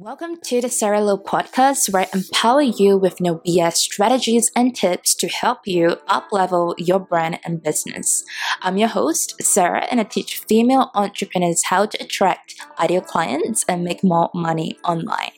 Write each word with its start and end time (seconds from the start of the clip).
Welcome 0.00 0.36
to 0.44 0.60
the 0.60 0.68
Sarah 0.68 1.00
Low 1.00 1.18
podcast, 1.18 1.92
where 1.92 2.02
I 2.02 2.16
empower 2.16 2.62
you 2.62 2.96
with 2.96 3.20
no 3.20 3.38
BS 3.44 3.78
strategies 3.78 4.48
and 4.54 4.72
tips 4.72 5.12
to 5.16 5.26
help 5.26 5.66
you 5.66 5.96
uplevel 6.08 6.74
your 6.78 7.00
brand 7.00 7.40
and 7.44 7.60
business. 7.60 8.22
I'm 8.62 8.76
your 8.76 8.90
host, 8.90 9.34
Sarah, 9.42 9.88
and 9.90 9.98
I 9.98 10.04
teach 10.04 10.38
female 10.38 10.92
entrepreneurs 10.94 11.64
how 11.64 11.86
to 11.86 12.00
attract 12.00 12.54
ideal 12.78 13.00
clients 13.00 13.64
and 13.68 13.82
make 13.82 14.04
more 14.04 14.30
money 14.32 14.78
online. 14.84 15.32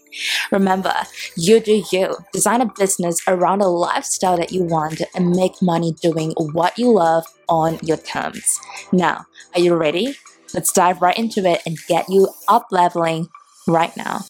Remember, 0.53 0.93
you 1.39 1.61
do 1.61 1.83
you. 1.91 2.19
Design 2.35 2.61
a 2.61 2.67
business 2.67 3.23
around 3.27 3.63
a 3.63 3.67
lifestyle 3.69 4.37
that 4.37 4.53
you 4.53 4.65
want 4.65 5.01
and 5.15 5.31
make 5.31 5.63
money 5.63 5.95
doing 6.03 6.35
what 6.37 6.79
you 6.79 6.93
love 6.93 7.25
on 7.49 7.79
your 7.83 7.97
terms. 7.97 8.61
Now, 8.93 9.25
are 9.55 9.61
you 9.61 9.75
ready? 9.75 10.17
Let's 10.53 10.73
dive 10.73 11.01
right 11.01 11.17
into 11.17 11.49
it 11.49 11.63
and 11.65 11.79
get 11.89 12.11
you 12.11 12.29
up 12.47 12.67
leveling 12.71 13.31
right 13.71 13.97
now. 13.97 14.25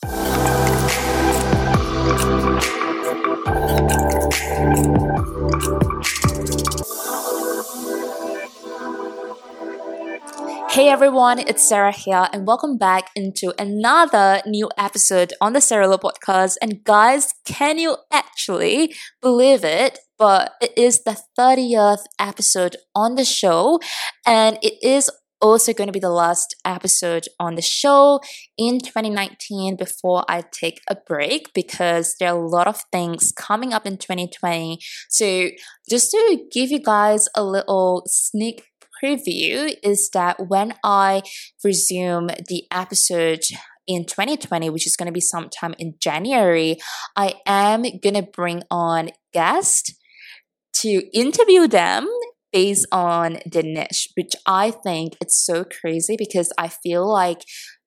Hey 10.71 10.89
everyone, 10.89 11.41
it's 11.41 11.69
Sarah 11.69 11.93
here, 11.93 12.29
and 12.33 12.47
welcome 12.47 12.79
back 12.79 13.11
into 13.17 13.53
another 13.61 14.41
new 14.47 14.71
episode 14.79 15.33
on 15.41 15.53
the 15.53 15.61
Sarah 15.61 15.89
Low 15.89 15.99
podcast. 15.99 16.57
And 16.63 16.85
guys, 16.85 17.35
can 17.45 17.77
you 17.79 17.97
actually 18.13 18.95
believe 19.21 19.65
it? 19.65 19.99
But 20.17 20.53
it 20.63 20.73
is 20.77 21.03
the 21.03 21.21
30th 21.39 22.05
episode 22.21 22.77
on 22.95 23.17
the 23.17 23.25
show, 23.25 23.81
and 24.25 24.59
it 24.63 24.75
is 24.81 25.11
also 25.41 25.73
going 25.73 25.89
to 25.89 25.93
be 25.93 26.01
the 26.01 26.11
last 26.11 26.55
episode 26.65 27.27
on 27.39 27.55
the 27.55 27.63
show 27.63 28.21
in 28.57 28.79
2019 28.79 29.77
before 29.77 30.25
I 30.29 30.45
take 30.53 30.81
a 30.89 30.95
break 30.95 31.53
because 31.55 32.17
there 32.19 32.33
are 32.33 32.39
a 32.39 32.49
lot 32.49 32.67
of 32.67 32.83
things 32.93 33.33
coming 33.33 33.73
up 33.73 33.87
in 33.87 33.97
2020. 33.97 34.79
So, 35.09 35.51
just 35.89 36.11
to 36.11 36.45
give 36.53 36.71
you 36.71 36.81
guys 36.81 37.29
a 37.37 37.43
little 37.43 38.05
sneak 38.07 38.65
preview, 39.03 39.75
is 39.83 40.11
that 40.11 40.49
when 40.49 40.75
I 40.85 41.23
resume 41.65 42.29
the 42.49 42.65
episode 42.71 43.43
in 43.87 44.05
2020, 44.05 44.71
which 44.71 44.87
is 44.87 44.97
going 44.97 45.07
to 45.07 45.13
be 45.13 45.21
sometime 45.21 45.75
in 45.79 45.95
January, 46.01 46.77
I 47.17 47.35
am 47.47 47.83
going 47.83 48.15
to 48.15 48.23
bring 48.23 48.63
on 48.71 49.11
guests 49.33 49.95
to 50.75 51.03
interview 51.13 51.67
them 51.67 52.09
based 52.53 52.87
on 52.93 53.39
the 53.47 53.63
niche, 53.63 54.09
which 54.17 54.35
I 54.47 54.71
think 54.71 55.15
it's 55.21 55.45
so 55.45 55.65
crazy 55.65 56.17
because 56.19 56.53
I 56.59 56.69
feel 56.69 57.11
like 57.11 57.43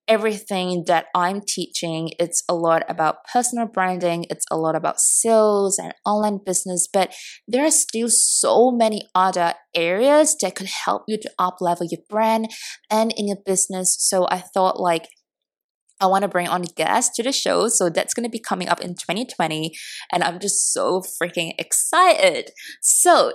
everything 0.08 0.84
that 0.88 1.06
I'm 1.16 1.42
teaching, 1.42 2.10
it's 2.20 2.44
a 2.50 2.54
lot 2.54 2.84
about 2.90 3.24
personal 3.32 3.68
branding, 3.68 4.26
it's 4.30 4.46
a 4.52 4.58
lot 4.58 4.76
about 4.76 5.00
sales 5.00 5.80
and 5.80 5.94
online 6.06 6.40
business, 6.46 6.88
but 6.92 7.14
there 7.48 7.66
are 7.66 7.72
still 7.72 8.10
so 8.10 8.72
many 8.72 9.08
other 9.16 9.54
areas 9.74 10.36
that 10.42 10.56
could 10.56 10.68
help 10.86 11.04
you 11.08 11.18
to 11.22 11.32
up 11.40 11.58
level 11.62 11.88
your 11.90 12.02
brand 12.10 12.50
and 12.90 13.14
in 13.16 13.28
your 13.28 13.38
business. 13.46 13.96
So 14.00 14.28
I 14.30 14.40
thought 14.40 14.80
like 14.80 15.08
I 16.02 16.08
want 16.08 16.24
to 16.24 16.28
bring 16.28 16.50
on 16.50 16.64
guests 16.76 17.16
to 17.16 17.24
the 17.24 17.32
show. 17.32 17.70
So 17.70 17.90
that's 17.90 18.14
going 18.14 18.26
to 18.26 18.30
be 18.30 18.40
coming 18.40 18.68
up 18.68 18.82
in 18.82 18.90
2020. 18.90 19.72
And 20.12 20.22
I'm 20.22 20.40
just 20.40 20.74
so 20.74 21.02
freaking 21.02 21.54
excited. 21.58 22.52
So 22.82 23.32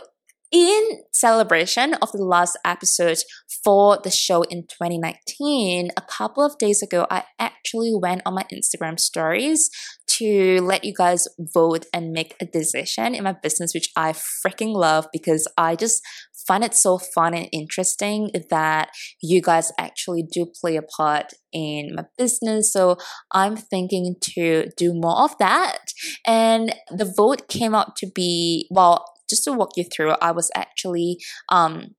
in 0.51 1.03
celebration 1.13 1.95
of 1.95 2.11
the 2.13 2.25
last 2.25 2.57
episode 2.65 3.19
for 3.65 3.99
the 4.03 4.11
show 4.11 4.43
in 4.43 4.63
2019, 4.63 5.91
a 5.97 6.03
couple 6.03 6.45
of 6.45 6.57
days 6.59 6.83
ago, 6.83 7.07
I 7.11 7.25
actually 7.39 7.93
went 7.95 8.23
on 8.25 8.35
my 8.35 8.45
Instagram 8.53 8.99
stories 8.99 9.69
to 10.07 10.61
let 10.63 10.85
you 10.85 10.95
guys 10.97 11.29
vote 11.39 11.85
and 11.93 12.13
make 12.13 12.35
a 12.41 12.47
decision 12.47 13.15
in 13.15 13.25
my 13.25 13.33
business, 13.33 13.75
which 13.75 13.91
I 13.97 14.13
freaking 14.13 14.75
love 14.75 15.07
because 15.13 15.47
I 15.59 15.77
just 15.77 16.03
find 16.47 16.65
it 16.65 16.75
so 16.75 16.99
fun 16.99 17.35
and 17.35 17.49
interesting 17.53 18.31
that 18.49 18.89
you 19.23 19.43
guys 19.43 19.71
actually 19.79 20.23
do 20.23 20.47
play 20.61 20.77
a 20.77 20.83
part 20.83 21.35
in 21.53 21.95
my 21.95 22.05
business. 22.17 22.73
So 22.73 22.97
I'm 23.33 23.57
thinking 23.57 24.17
to 24.35 24.71
do 24.77 24.95
more 24.95 25.25
of 25.25 25.37
that. 25.39 25.79
And 26.27 26.75
the 26.91 27.13
vote 27.17 27.49
came 27.49 27.75
out 27.75 27.97
to 27.97 28.11
be, 28.15 28.67
well, 28.71 29.05
just 29.29 29.45
to 29.45 29.53
walk 29.53 29.71
you 29.77 29.85
through, 29.85 30.15
I 30.21 30.33
was 30.33 30.51
actually 30.55 31.19
um, 31.51 31.95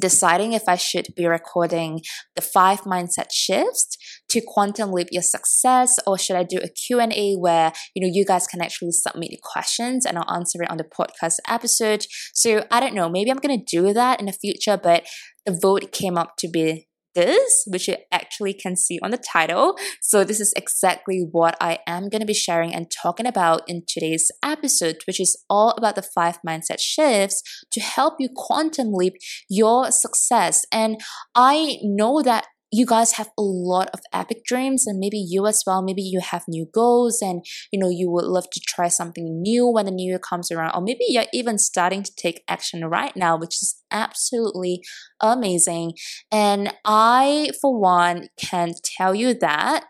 deciding 0.00 0.52
if 0.52 0.62
I 0.68 0.76
should 0.76 1.06
be 1.16 1.26
recording 1.26 2.02
the 2.34 2.42
five 2.42 2.82
mindset 2.82 3.28
shifts 3.32 3.96
to 4.28 4.42
quantum 4.46 4.92
leap 4.92 5.08
your 5.10 5.22
success 5.22 5.96
or 6.06 6.18
should 6.18 6.36
I 6.36 6.42
do 6.42 6.58
a 6.58 6.68
Q&A 6.68 7.34
where 7.34 7.72
you 7.94 8.02
know 8.02 8.12
you 8.12 8.24
guys 8.24 8.46
can 8.46 8.60
actually 8.60 8.92
submit 8.92 9.30
questions 9.42 10.04
and 10.04 10.18
I'll 10.18 10.34
answer 10.34 10.62
it 10.62 10.70
on 10.70 10.76
the 10.76 10.84
podcast 10.84 11.38
episode. 11.48 12.06
So 12.34 12.66
I 12.70 12.80
don't 12.80 12.94
know, 12.94 13.08
maybe 13.08 13.30
I'm 13.30 13.38
going 13.38 13.58
to 13.58 13.76
do 13.76 13.92
that 13.92 14.20
in 14.20 14.26
the 14.26 14.32
future 14.32 14.78
but 14.82 15.06
the 15.44 15.58
vote 15.60 15.92
came 15.92 16.18
up 16.18 16.36
to 16.38 16.48
be 16.48 16.85
this, 17.16 17.64
which 17.66 17.88
you 17.88 17.96
actually 18.12 18.54
can 18.54 18.76
see 18.76 19.00
on 19.02 19.10
the 19.10 19.18
title. 19.18 19.76
So, 20.00 20.22
this 20.22 20.38
is 20.38 20.52
exactly 20.56 21.26
what 21.32 21.56
I 21.60 21.80
am 21.88 22.08
going 22.08 22.20
to 22.20 22.26
be 22.26 22.34
sharing 22.34 22.72
and 22.72 22.88
talking 22.90 23.26
about 23.26 23.62
in 23.66 23.82
today's 23.88 24.30
episode, 24.44 24.98
which 25.06 25.18
is 25.18 25.36
all 25.50 25.70
about 25.76 25.96
the 25.96 26.02
five 26.02 26.38
mindset 26.46 26.78
shifts 26.78 27.42
to 27.72 27.80
help 27.80 28.14
you 28.20 28.28
quantum 28.32 28.92
leap 28.92 29.14
your 29.48 29.90
success. 29.90 30.64
And 30.70 31.00
I 31.34 31.78
know 31.82 32.22
that 32.22 32.46
you 32.76 32.84
guys 32.84 33.12
have 33.12 33.30
a 33.38 33.42
lot 33.42 33.88
of 33.94 34.00
epic 34.12 34.44
dreams 34.44 34.86
and 34.86 34.98
maybe 34.98 35.16
you 35.16 35.46
as 35.46 35.62
well 35.66 35.82
maybe 35.82 36.02
you 36.02 36.20
have 36.20 36.44
new 36.46 36.66
goals 36.74 37.22
and 37.22 37.42
you 37.72 37.78
know 37.78 37.88
you 37.88 38.10
would 38.10 38.24
love 38.24 38.48
to 38.50 38.60
try 38.68 38.86
something 38.86 39.40
new 39.40 39.66
when 39.66 39.86
the 39.86 39.90
new 39.90 40.10
year 40.10 40.18
comes 40.18 40.50
around 40.50 40.72
or 40.74 40.82
maybe 40.82 41.04
you're 41.08 41.32
even 41.32 41.56
starting 41.58 42.02
to 42.02 42.14
take 42.16 42.42
action 42.48 42.84
right 42.84 43.16
now 43.16 43.36
which 43.36 43.62
is 43.62 43.82
absolutely 43.90 44.82
amazing. 45.20 45.92
And 46.30 46.74
i 46.84 47.50
for 47.60 47.78
one 47.78 48.28
can 48.36 48.74
tell 48.84 49.14
you 49.14 49.32
that 49.34 49.88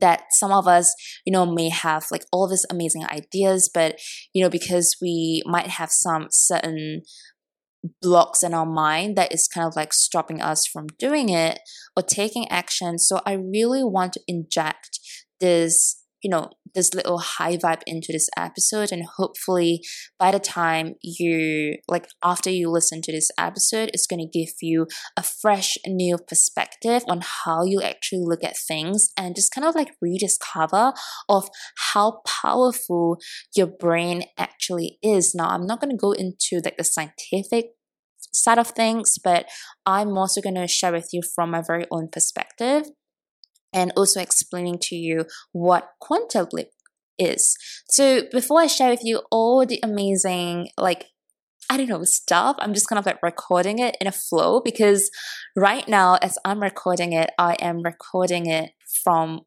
that 0.00 0.24
some 0.30 0.52
of 0.52 0.66
us 0.66 0.92
you 1.24 1.32
know 1.32 1.46
may 1.46 1.68
have 1.68 2.06
like 2.10 2.24
all 2.32 2.48
these 2.48 2.66
amazing 2.70 3.04
ideas 3.06 3.70
but 3.72 3.98
you 4.34 4.42
know 4.42 4.50
because 4.50 4.96
we 5.00 5.42
might 5.46 5.68
have 5.68 5.90
some 5.90 6.26
certain 6.30 7.02
blocks 8.02 8.42
in 8.42 8.54
our 8.54 8.66
mind 8.66 9.16
that 9.16 9.32
is 9.32 9.48
kind 9.48 9.66
of 9.66 9.76
like 9.76 9.92
stopping 9.92 10.40
us 10.40 10.66
from 10.66 10.86
doing 10.98 11.28
it 11.28 11.60
or 11.96 12.02
taking 12.02 12.48
action. 12.48 12.98
So 12.98 13.20
I 13.24 13.32
really 13.34 13.84
want 13.84 14.12
to 14.14 14.20
inject 14.26 14.98
this, 15.40 16.02
you 16.22 16.30
know, 16.30 16.50
this 16.74 16.94
little 16.94 17.18
high 17.18 17.56
vibe 17.56 17.82
into 17.86 18.12
this 18.12 18.28
episode. 18.36 18.92
And 18.92 19.04
hopefully 19.16 19.80
by 20.18 20.30
the 20.30 20.38
time 20.38 20.94
you, 21.02 21.76
like 21.88 22.08
after 22.22 22.50
you 22.50 22.70
listen 22.70 23.00
to 23.02 23.12
this 23.12 23.30
episode, 23.38 23.90
it's 23.92 24.06
going 24.06 24.20
to 24.20 24.38
give 24.38 24.54
you 24.60 24.86
a 25.16 25.22
fresh 25.22 25.76
new 25.86 26.18
perspective 26.18 27.02
on 27.08 27.20
how 27.22 27.64
you 27.64 27.80
actually 27.82 28.22
look 28.22 28.44
at 28.44 28.56
things 28.56 29.10
and 29.16 29.36
just 29.36 29.52
kind 29.54 29.66
of 29.66 29.74
like 29.74 29.94
rediscover 30.00 30.92
of 31.28 31.48
how 31.92 32.20
powerful 32.26 33.18
your 33.56 33.66
brain 33.66 34.24
actually 34.36 34.98
is. 35.02 35.34
Now, 35.34 35.48
I'm 35.48 35.66
not 35.66 35.80
going 35.80 35.90
to 35.90 35.96
go 35.96 36.12
into 36.12 36.60
like 36.64 36.76
the 36.76 36.84
scientific 36.84 37.66
side 38.32 38.58
of 38.58 38.68
things, 38.68 39.16
but 39.22 39.46
I'm 39.86 40.16
also 40.18 40.40
going 40.40 40.56
to 40.56 40.66
share 40.66 40.92
with 40.92 41.08
you 41.12 41.22
from 41.34 41.50
my 41.50 41.62
very 41.66 41.86
own 41.90 42.08
perspective 42.10 42.86
and 43.72 43.92
also 43.96 44.20
explaining 44.20 44.78
to 44.82 44.96
you 44.96 45.26
what 45.52 45.90
quantum 46.00 46.46
leap 46.52 46.68
is. 47.18 47.56
So 47.90 48.22
before 48.30 48.60
I 48.60 48.66
share 48.66 48.90
with 48.90 49.04
you 49.04 49.22
all 49.30 49.66
the 49.66 49.80
amazing, 49.82 50.68
like, 50.78 51.06
I 51.70 51.76
don't 51.76 51.88
know, 51.88 52.02
stuff, 52.04 52.56
I'm 52.60 52.72
just 52.72 52.88
kind 52.88 52.98
of 52.98 53.04
like 53.04 53.22
recording 53.22 53.78
it 53.78 53.96
in 54.00 54.06
a 54.06 54.12
flow 54.12 54.60
because 54.64 55.10
right 55.54 55.86
now, 55.86 56.16
as 56.22 56.38
I'm 56.44 56.62
recording 56.62 57.12
it, 57.12 57.30
I 57.38 57.56
am 57.60 57.82
recording 57.82 58.46
it 58.46 58.70
from 59.04 59.42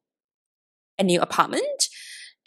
a 0.99 1.03
new 1.03 1.19
apartment. 1.19 1.87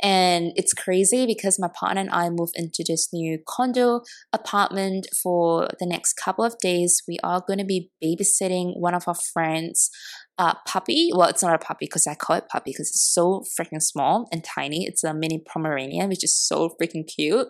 And 0.03 0.53
it's 0.56 0.75
crazy 0.75 1.25
because 1.25 1.59
my 1.59 1.69
partner 1.69 2.03
and 2.03 2.11
I 2.11 2.29
moved 2.29 2.55
into 2.56 2.85
this 2.87 3.09
new 3.12 3.38
condo 3.49 4.03
apartment 4.32 5.06
for 5.23 5.69
the 5.81 5.87
next 5.87 6.15
couple 6.15 6.44
of 6.44 6.59
days. 6.59 7.03
We 7.09 7.19
are 7.23 7.43
going 7.47 7.61
to 7.61 7.65
be 7.65 7.91
babysitting 8.03 8.79
one 8.79 8.94
of 8.94 9.09
our 9.09 9.15
friends' 9.15 9.91
uh, 10.39 10.55
puppy. 10.67 11.11
Well, 11.15 11.29
it's 11.29 11.43
not 11.43 11.55
a 11.55 11.65
puppy 11.65 11.87
because 11.87 12.07
I 12.07 12.15
call 12.15 12.37
it 12.37 12.49
puppy 12.51 12.71
because 12.73 12.89
it's 12.89 13.13
so 13.13 13.45
freaking 13.59 13.83
small 13.83 14.29
and 14.33 14.45
tiny. 14.45 14.85
It's 14.87 15.05
a 15.05 15.15
mini 15.15 15.43
Pomeranian, 15.47 16.09
which 16.09 16.25
is 16.25 16.37
so 16.37 16.71
freaking 16.81 17.07
cute 17.07 17.49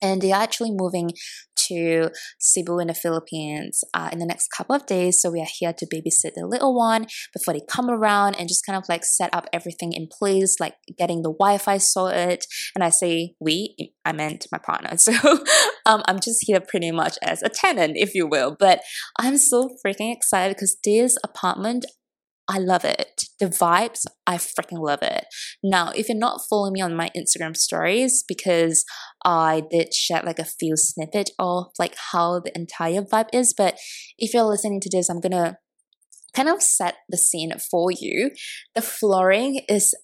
and 0.00 0.22
they're 0.22 0.34
actually 0.34 0.70
moving 0.72 1.10
to 1.56 2.10
Cebu 2.38 2.78
in 2.78 2.86
the 2.86 2.94
Philippines 2.94 3.82
uh, 3.92 4.08
in 4.12 4.20
the 4.20 4.26
next 4.26 4.48
couple 4.48 4.74
of 4.74 4.86
days. 4.86 5.20
So 5.20 5.30
we 5.30 5.40
are 5.40 5.46
here 5.58 5.72
to 5.72 5.86
babysit 5.86 6.34
the 6.34 6.46
little 6.46 6.74
one 6.74 7.06
before 7.32 7.52
they 7.52 7.60
come 7.68 7.90
around 7.90 8.36
and 8.36 8.48
just 8.48 8.64
kind 8.64 8.76
of 8.76 8.88
like 8.88 9.04
set 9.04 9.34
up 9.34 9.46
everything 9.52 9.92
in 9.92 10.08
place, 10.10 10.56
like 10.60 10.74
getting 10.96 11.22
the 11.22 11.32
Wi-Fi 11.32 11.78
sorted. 11.78 12.44
And 12.74 12.84
I 12.84 12.90
say 12.90 13.34
we, 13.40 13.92
I 14.04 14.12
meant 14.12 14.46
my 14.52 14.58
partner. 14.58 14.90
So 15.08 15.12
um, 15.86 16.02
I'm 16.06 16.20
just 16.20 16.40
here 16.42 16.60
pretty 16.60 16.90
much 16.90 17.16
as 17.22 17.42
a 17.42 17.48
tenant, 17.48 17.94
if 17.96 18.14
you 18.14 18.26
will. 18.26 18.54
But 18.58 18.82
I'm 19.18 19.38
so 19.38 19.70
freaking 19.84 20.14
excited 20.14 20.54
because 20.54 20.76
this 20.84 21.16
apartment 21.24 21.86
I 22.50 22.58
love 22.58 22.84
it. 22.84 23.24
The 23.38 23.46
vibes, 23.46 24.06
I 24.26 24.36
freaking 24.36 24.80
love 24.80 25.00
it. 25.02 25.26
Now, 25.62 25.90
if 25.94 26.08
you're 26.08 26.16
not 26.16 26.40
following 26.48 26.72
me 26.72 26.80
on 26.80 26.96
my 26.96 27.10
Instagram 27.14 27.54
stories, 27.54 28.24
because 28.26 28.84
I 29.24 29.64
did 29.70 29.92
share 29.92 30.22
like 30.24 30.38
a 30.38 30.44
few 30.44 30.74
snippet 30.76 31.30
of 31.38 31.66
like 31.78 31.94
how 32.12 32.40
the 32.40 32.52
entire 32.56 33.02
vibe 33.02 33.28
is, 33.34 33.52
but 33.56 33.78
if 34.16 34.32
you're 34.32 34.44
listening 34.44 34.80
to 34.80 34.90
this, 34.90 35.10
I'm 35.10 35.20
gonna 35.20 35.58
kind 36.34 36.48
of 36.48 36.62
set 36.62 36.96
the 37.10 37.18
scene 37.18 37.52
for 37.70 37.90
you. 37.90 38.30
The 38.74 38.82
flooring 38.82 39.60
is 39.68 39.94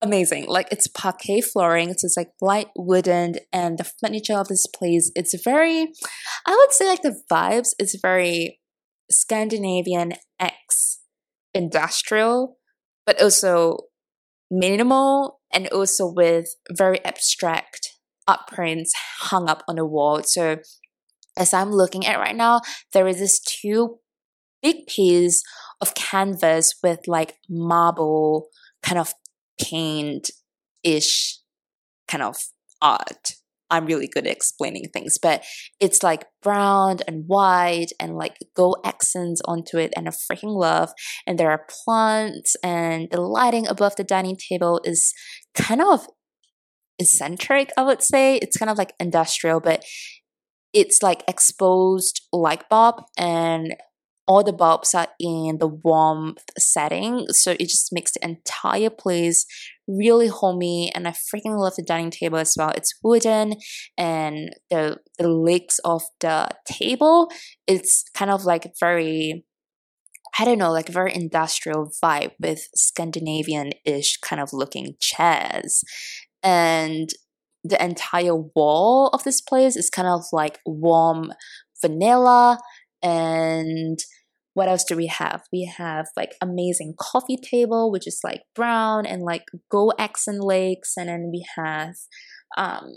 amazing. 0.00 0.46
Like 0.46 0.68
it's 0.70 0.88
parquet 0.88 1.42
flooring, 1.42 1.88
so 1.88 2.06
it's 2.06 2.16
like 2.16 2.30
light 2.40 2.68
wooden, 2.76 3.34
and 3.52 3.76
the 3.76 3.90
furniture 4.00 4.38
of 4.38 4.48
this 4.48 4.66
place, 4.74 5.12
it's 5.14 5.34
very, 5.44 5.92
I 6.46 6.56
would 6.56 6.72
say 6.72 6.88
like 6.88 7.02
the 7.02 7.20
vibes 7.30 7.68
it's 7.78 7.98
very 8.00 8.60
Scandinavian 9.10 10.14
X 10.40 11.00
industrial, 11.54 12.58
but 13.06 13.20
also 13.20 13.78
minimal 14.50 15.40
and 15.52 15.68
also 15.68 16.06
with 16.06 16.54
very 16.70 17.04
abstract 17.04 17.90
art 18.26 18.40
prints 18.48 18.92
hung 19.18 19.48
up 19.48 19.62
on 19.68 19.76
the 19.76 19.84
wall. 19.84 20.22
So 20.22 20.58
as 21.38 21.52
I'm 21.52 21.70
looking 21.70 22.06
at 22.06 22.18
right 22.18 22.36
now, 22.36 22.60
there 22.92 23.06
is 23.06 23.18
this 23.18 23.40
two 23.40 23.98
big 24.62 24.86
piece 24.86 25.42
of 25.80 25.94
canvas 25.94 26.74
with 26.82 27.00
like 27.06 27.36
marble 27.48 28.48
kind 28.82 28.98
of 28.98 29.14
paint 29.60 30.30
ish 30.82 31.38
kind 32.08 32.22
of 32.22 32.36
art 32.80 33.34
I'm 33.74 33.86
really 33.86 34.08
good 34.08 34.26
at 34.26 34.32
explaining 34.32 34.88
things, 34.92 35.18
but 35.18 35.44
it's 35.80 36.02
like 36.02 36.26
brown 36.42 36.98
and 37.06 37.24
white 37.26 37.92
and 38.00 38.16
like 38.16 38.36
gold 38.54 38.78
accents 38.84 39.40
onto 39.44 39.78
it, 39.78 39.92
and 39.96 40.08
I 40.08 40.12
freaking 40.12 40.56
love. 40.56 40.90
And 41.26 41.38
there 41.38 41.50
are 41.50 41.66
plants, 41.84 42.56
and 42.62 43.08
the 43.10 43.20
lighting 43.20 43.66
above 43.66 43.96
the 43.96 44.04
dining 44.04 44.36
table 44.36 44.80
is 44.84 45.12
kind 45.54 45.82
of 45.82 46.06
eccentric, 46.98 47.70
I 47.76 47.82
would 47.82 48.02
say. 48.02 48.36
It's 48.36 48.56
kind 48.56 48.70
of 48.70 48.78
like 48.78 48.94
industrial, 48.98 49.60
but 49.60 49.84
it's 50.72 51.02
like 51.02 51.22
exposed 51.28 52.22
light 52.32 52.68
bulb 52.68 52.96
and 53.16 53.76
all 54.26 54.42
the 54.42 54.52
bulbs 54.52 54.94
are 54.94 55.08
in 55.20 55.58
the 55.58 55.68
warm 55.68 56.34
setting 56.58 57.26
so 57.28 57.52
it 57.52 57.68
just 57.68 57.92
makes 57.92 58.12
the 58.12 58.24
entire 58.24 58.90
place 58.90 59.46
really 59.86 60.28
homey 60.28 60.90
and 60.94 61.06
i 61.06 61.10
freaking 61.10 61.58
love 61.58 61.74
the 61.76 61.82
dining 61.82 62.10
table 62.10 62.38
as 62.38 62.54
well 62.58 62.70
it's 62.70 62.94
wooden 63.02 63.54
and 63.98 64.50
the 64.70 64.98
the 65.18 65.28
legs 65.28 65.80
of 65.84 66.02
the 66.20 66.48
table 66.66 67.30
it's 67.66 68.04
kind 68.14 68.30
of 68.30 68.44
like 68.44 68.72
very 68.80 69.44
I 70.36 70.44
don't 70.44 70.58
know, 70.58 70.72
like 70.72 70.88
very 70.88 71.14
industrial 71.14 71.92
vibe 72.02 72.32
with 72.40 72.66
Scandinavian-ish 72.74 74.16
kind 74.16 74.42
of 74.42 74.52
looking 74.52 74.96
chairs. 74.98 75.84
And 76.42 77.08
the 77.62 77.82
entire 77.82 78.34
wall 78.34 79.08
of 79.12 79.22
this 79.22 79.40
place 79.40 79.76
is 79.76 79.90
kind 79.90 80.08
of 80.08 80.24
like 80.32 80.58
warm 80.66 81.32
vanilla 81.80 82.58
and 83.02 83.98
what 84.54 84.68
else 84.68 84.84
do 84.84 84.96
we 84.96 85.06
have? 85.08 85.42
We 85.52 85.70
have 85.76 86.06
like 86.16 86.34
amazing 86.40 86.94
coffee 86.98 87.36
table, 87.36 87.90
which 87.90 88.06
is 88.06 88.20
like 88.24 88.42
brown 88.54 89.04
and 89.04 89.22
like 89.22 89.44
gold 89.70 89.94
accent 89.98 90.42
legs. 90.42 90.92
And 90.96 91.08
then 91.08 91.30
we 91.32 91.44
have 91.56 91.94
um 92.56 92.92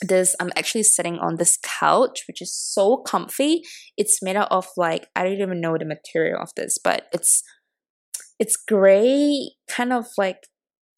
this 0.00 0.34
I'm 0.40 0.50
actually 0.56 0.84
sitting 0.84 1.18
on 1.18 1.36
this 1.36 1.58
couch, 1.62 2.24
which 2.26 2.40
is 2.40 2.54
so 2.54 2.96
comfy. 2.96 3.62
It's 3.96 4.22
made 4.22 4.36
out 4.36 4.50
of 4.50 4.66
like 4.76 5.06
I 5.14 5.22
don't 5.22 5.40
even 5.40 5.60
know 5.60 5.76
the 5.78 5.84
material 5.84 6.40
of 6.40 6.50
this, 6.56 6.78
but 6.82 7.06
it's 7.12 7.42
it's 8.38 8.56
gray, 8.56 9.52
kind 9.68 9.92
of 9.92 10.06
like 10.16 10.48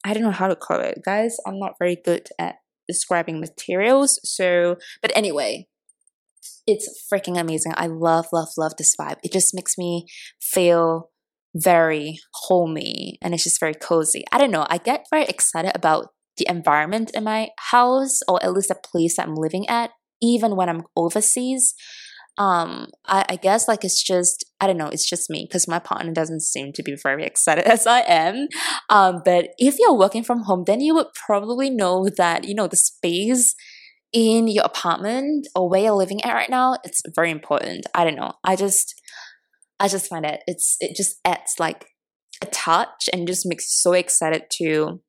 I 0.04 0.14
don't 0.14 0.22
know 0.22 0.30
how 0.30 0.48
to 0.48 0.56
call 0.56 0.80
it, 0.80 1.00
guys. 1.04 1.36
I'm 1.46 1.58
not 1.58 1.74
very 1.78 1.96
good 1.96 2.28
at 2.38 2.56
describing 2.86 3.40
materials. 3.40 4.20
So, 4.22 4.76
but 5.02 5.10
anyway, 5.16 5.66
it's 6.66 7.06
freaking 7.12 7.38
amazing. 7.38 7.72
I 7.76 7.86
love, 7.86 8.26
love, 8.32 8.48
love 8.56 8.76
this 8.76 8.94
vibe. 8.96 9.16
It 9.22 9.32
just 9.32 9.54
makes 9.54 9.76
me 9.76 10.06
feel 10.40 11.10
very 11.54 12.18
homey 12.32 13.18
and 13.22 13.34
it's 13.34 13.44
just 13.44 13.60
very 13.60 13.74
cozy. 13.74 14.24
I 14.32 14.38
don't 14.38 14.50
know. 14.50 14.66
I 14.68 14.78
get 14.78 15.06
very 15.10 15.24
excited 15.24 15.72
about 15.74 16.08
the 16.36 16.46
environment 16.48 17.12
in 17.14 17.24
my 17.24 17.50
house 17.70 18.20
or 18.28 18.42
at 18.42 18.52
least 18.52 18.68
the 18.68 18.74
place 18.74 19.16
that 19.16 19.28
I'm 19.28 19.36
living 19.36 19.68
at, 19.68 19.90
even 20.20 20.56
when 20.56 20.68
I'm 20.68 20.82
overseas. 20.96 21.74
Um, 22.36 22.88
I, 23.06 23.24
I 23.28 23.36
guess 23.36 23.68
like 23.68 23.84
it's 23.84 24.02
just 24.02 24.44
I 24.60 24.66
don't 24.66 24.76
know, 24.76 24.88
it's 24.88 25.08
just 25.08 25.30
me 25.30 25.46
because 25.48 25.68
my 25.68 25.78
partner 25.78 26.12
doesn't 26.12 26.40
seem 26.40 26.72
to 26.72 26.82
be 26.82 26.96
very 27.00 27.24
excited 27.24 27.64
as 27.70 27.86
I 27.86 28.00
am. 28.00 28.48
Um, 28.90 29.22
but 29.24 29.50
if 29.58 29.78
you're 29.78 29.96
working 29.96 30.24
from 30.24 30.42
home, 30.42 30.64
then 30.66 30.80
you 30.80 30.94
would 30.96 31.14
probably 31.14 31.70
know 31.70 32.08
that 32.16 32.44
you 32.44 32.54
know 32.54 32.66
the 32.66 32.76
space 32.76 33.54
in 34.14 34.46
your 34.46 34.64
apartment 34.64 35.48
or 35.56 35.68
where 35.68 35.82
you're 35.82 35.92
living 35.92 36.22
at 36.24 36.32
right 36.32 36.48
now, 36.48 36.76
it's 36.84 37.02
very 37.14 37.32
important. 37.32 37.84
I 37.94 38.04
don't 38.04 38.14
know. 38.14 38.32
I 38.44 38.56
just 38.56 38.94
I 39.80 39.88
just 39.88 40.08
find 40.08 40.24
it 40.24 40.40
it's 40.46 40.76
it 40.80 40.96
just 40.96 41.18
adds 41.24 41.56
like 41.58 41.86
a 42.40 42.46
touch 42.46 43.08
and 43.12 43.26
just 43.26 43.44
makes 43.44 43.64
you 43.64 43.90
so 43.90 43.92
excited 43.92 44.44
to 44.58 45.00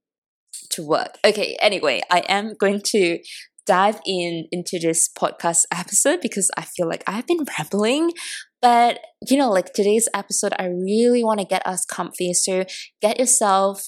to 0.72 0.86
work. 0.86 1.18
Okay, 1.24 1.56
anyway, 1.62 2.02
I 2.12 2.24
am 2.28 2.54
going 2.60 2.82
to 2.88 3.20
dive 3.68 4.00
in 4.06 4.48
into 4.52 4.80
this 4.80 5.10
podcast 5.10 5.64
episode 5.72 6.20
because 6.22 6.50
I 6.58 6.64
feel 6.64 6.88
like 6.88 7.04
I've 7.08 7.28
been 7.28 7.46
rambling. 7.58 8.12
But 8.62 9.00
you 9.30 9.38
know, 9.38 9.52
like 9.52 9.74
today's 9.74 10.10
episode, 10.16 10.54
I 10.58 10.66
really 10.66 11.24
want 11.24 11.40
to 11.42 11.46
get 11.46 11.66
us 11.68 11.86
comfy. 11.86 12.34
So 12.34 12.66
get 13.02 13.20
yourself 13.20 13.88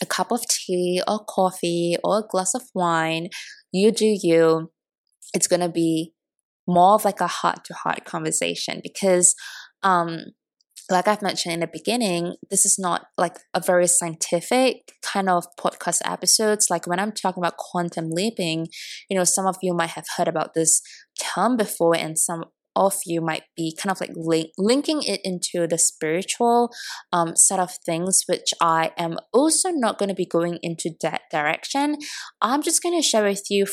a 0.00 0.06
cup 0.06 0.32
of 0.32 0.48
tea 0.48 1.02
or 1.06 1.22
coffee 1.24 1.96
or 2.02 2.20
a 2.20 2.26
glass 2.26 2.54
of 2.54 2.62
wine 2.74 3.28
you 3.72 3.90
do 3.92 4.06
you. 4.06 4.70
It's 5.34 5.46
going 5.46 5.60
to 5.60 5.68
be 5.68 6.12
more 6.66 6.94
of 6.94 7.04
like 7.04 7.20
a 7.20 7.26
heart 7.26 7.64
to 7.66 7.74
heart 7.74 8.04
conversation 8.04 8.80
because, 8.82 9.34
um, 9.82 10.20
like 10.90 11.06
I've 11.06 11.22
mentioned 11.22 11.54
in 11.54 11.60
the 11.60 11.68
beginning, 11.72 12.34
this 12.50 12.66
is 12.66 12.76
not 12.78 13.06
like 13.16 13.36
a 13.54 13.60
very 13.60 13.86
scientific 13.86 14.92
kind 15.02 15.28
of 15.28 15.44
podcast 15.58 16.00
episodes. 16.04 16.68
Like 16.68 16.86
when 16.86 16.98
I'm 16.98 17.12
talking 17.12 17.40
about 17.40 17.58
quantum 17.58 18.10
leaping, 18.10 18.66
you 19.08 19.16
know, 19.16 19.24
some 19.24 19.46
of 19.46 19.56
you 19.62 19.72
might 19.72 19.90
have 19.90 20.06
heard 20.16 20.26
about 20.26 20.54
this 20.54 20.82
term 21.20 21.56
before, 21.56 21.94
and 21.94 22.18
some 22.18 22.44
of 22.80 22.96
you 23.04 23.20
might 23.20 23.44
be 23.56 23.76
kind 23.78 23.92
of 23.92 24.00
like 24.00 24.10
link, 24.16 24.48
linking 24.56 25.02
it 25.02 25.20
into 25.22 25.68
the 25.68 25.78
spiritual 25.78 26.70
um, 27.12 27.36
set 27.36 27.60
of 27.60 27.76
things, 27.84 28.24
which 28.26 28.54
I 28.60 28.92
am 28.96 29.18
also 29.32 29.68
not 29.68 29.98
going 29.98 30.08
to 30.08 30.14
be 30.14 30.26
going 30.26 30.58
into 30.62 30.90
that 31.02 31.22
direction. 31.30 31.98
I'm 32.40 32.62
just 32.62 32.82
going 32.82 33.00
to 33.00 33.06
share 33.06 33.24
with 33.24 33.44
you 33.50 33.66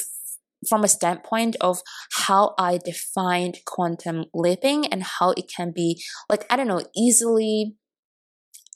from 0.67 0.83
a 0.83 0.87
standpoint 0.87 1.55
of 1.61 1.79
how 2.11 2.53
I 2.59 2.79
defined 2.83 3.59
quantum 3.65 4.25
leaping 4.33 4.85
and 4.87 5.03
how 5.03 5.31
it 5.31 5.45
can 5.55 5.71
be 5.73 6.03
like, 6.29 6.45
I 6.49 6.57
don't 6.57 6.67
know, 6.67 6.83
easily 6.95 7.75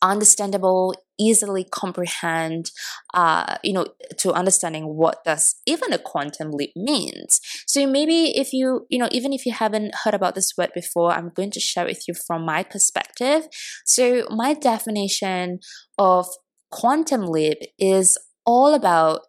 understandable, 0.02 0.96
easily 1.20 1.64
comprehend, 1.64 2.72
uh, 3.14 3.58
you 3.64 3.74
know, 3.74 3.86
to 4.18 4.34
understanding 4.34 4.96
what 4.96 5.24
does 5.24 5.56
even 5.66 5.94
a 5.94 6.00
quantum 6.00 6.52
leap 6.52 6.72
means. 6.76 7.40
So 7.68 7.86
maybe 7.86 8.38
if 8.38 8.54
you, 8.54 8.86
you 8.90 8.98
know, 8.98 9.10
even 9.12 9.34
if 9.34 9.46
you 9.46 9.54
haven't 9.54 9.94
heard 10.04 10.14
about 10.14 10.36
this 10.36 10.54
word 10.58 10.72
before, 10.74 11.12
I'm 11.12 11.32
going 11.34 11.52
to 11.52 11.60
share 11.60 11.86
with 11.86 12.08
you 12.08 12.14
from 12.14 12.46
my 12.46 12.64
perspective. 12.64 13.48
So 13.86 14.28
my 14.30 14.54
definition 14.54 15.60
of 15.98 16.28
quantum 16.72 17.26
leap 17.28 17.60
is 17.78 18.18
all 18.46 18.74
about 18.74 19.22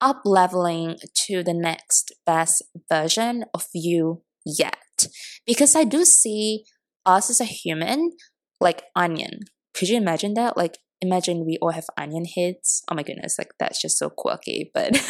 up 0.00 0.22
leveling 0.24 0.96
to 1.14 1.42
the 1.42 1.54
next 1.54 2.12
best 2.24 2.62
version 2.90 3.44
of 3.52 3.66
you 3.74 4.22
yet. 4.46 4.76
Because 5.46 5.74
I 5.74 5.84
do 5.84 6.04
see 6.04 6.64
us 7.04 7.30
as 7.30 7.40
a 7.40 7.44
human 7.44 8.12
like 8.60 8.82
onion 8.94 9.40
could 9.74 9.88
you 9.88 9.96
imagine 9.96 10.34
that? 10.34 10.56
Like, 10.56 10.78
imagine 11.00 11.46
we 11.46 11.58
all 11.60 11.72
have 11.72 11.86
onion 11.96 12.24
heads. 12.24 12.82
Oh 12.90 12.94
my 12.94 13.02
goodness, 13.02 13.36
like 13.38 13.52
that's 13.58 13.80
just 13.80 13.98
so 13.98 14.10
quirky, 14.10 14.70
but 14.74 14.92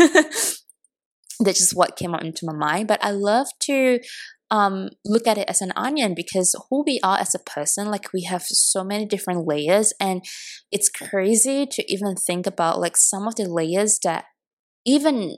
that's 1.40 1.58
just 1.58 1.74
what 1.74 1.96
came 1.96 2.14
out 2.14 2.24
into 2.24 2.46
my 2.46 2.52
mind. 2.52 2.88
But 2.88 3.02
I 3.02 3.10
love 3.10 3.48
to 3.60 4.00
um, 4.50 4.90
look 5.04 5.26
at 5.26 5.38
it 5.38 5.48
as 5.48 5.60
an 5.60 5.72
onion 5.76 6.14
because 6.14 6.54
who 6.68 6.82
we 6.84 7.00
are 7.02 7.18
as 7.18 7.34
a 7.34 7.38
person, 7.38 7.90
like 7.90 8.12
we 8.12 8.24
have 8.24 8.42
so 8.42 8.82
many 8.84 9.06
different 9.06 9.46
layers, 9.46 9.92
and 10.00 10.22
it's 10.70 10.88
crazy 10.88 11.66
to 11.66 11.92
even 11.92 12.14
think 12.16 12.46
about 12.46 12.80
like 12.80 12.96
some 12.96 13.26
of 13.26 13.36
the 13.36 13.48
layers 13.48 13.98
that 14.04 14.24
even 14.84 15.36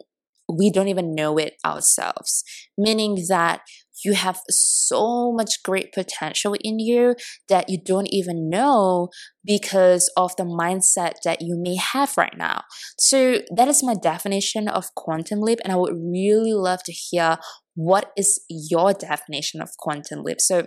we 0.49 0.71
don't 0.71 0.89
even 0.89 1.15
know 1.15 1.39
it 1.39 1.55
ourselves, 1.65 2.43
meaning 2.77 3.25
that 3.29 3.61
you 4.05 4.15
have 4.15 4.41
so 4.49 5.33
much 5.33 5.63
great 5.63 5.93
potential 5.93 6.55
in 6.61 6.79
you 6.79 7.15
that 7.49 7.69
you 7.69 7.79
don't 7.83 8.09
even 8.13 8.49
know 8.49 9.09
because 9.45 10.11
of 10.17 10.35
the 10.37 10.45
mindset 10.45 11.15
that 11.25 11.41
you 11.41 11.57
may 11.59 11.77
have 11.77 12.17
right 12.17 12.37
now. 12.37 12.63
So 12.99 13.41
that 13.55 13.69
is 13.69 13.83
my 13.83 13.95
definition 13.95 14.69
of 14.69 14.95
quantum 14.95 15.41
leap 15.41 15.59
and 15.65 15.73
I 15.73 15.77
would 15.77 15.95
really 15.95 16.53
love 16.53 16.83
to 16.85 16.93
hear 16.93 17.39
what 17.75 18.13
is 18.17 18.41
your 18.49 18.93
definition 18.93 19.61
of 19.61 19.71
quantum 19.79 20.23
leap. 20.23 20.41
So 20.41 20.67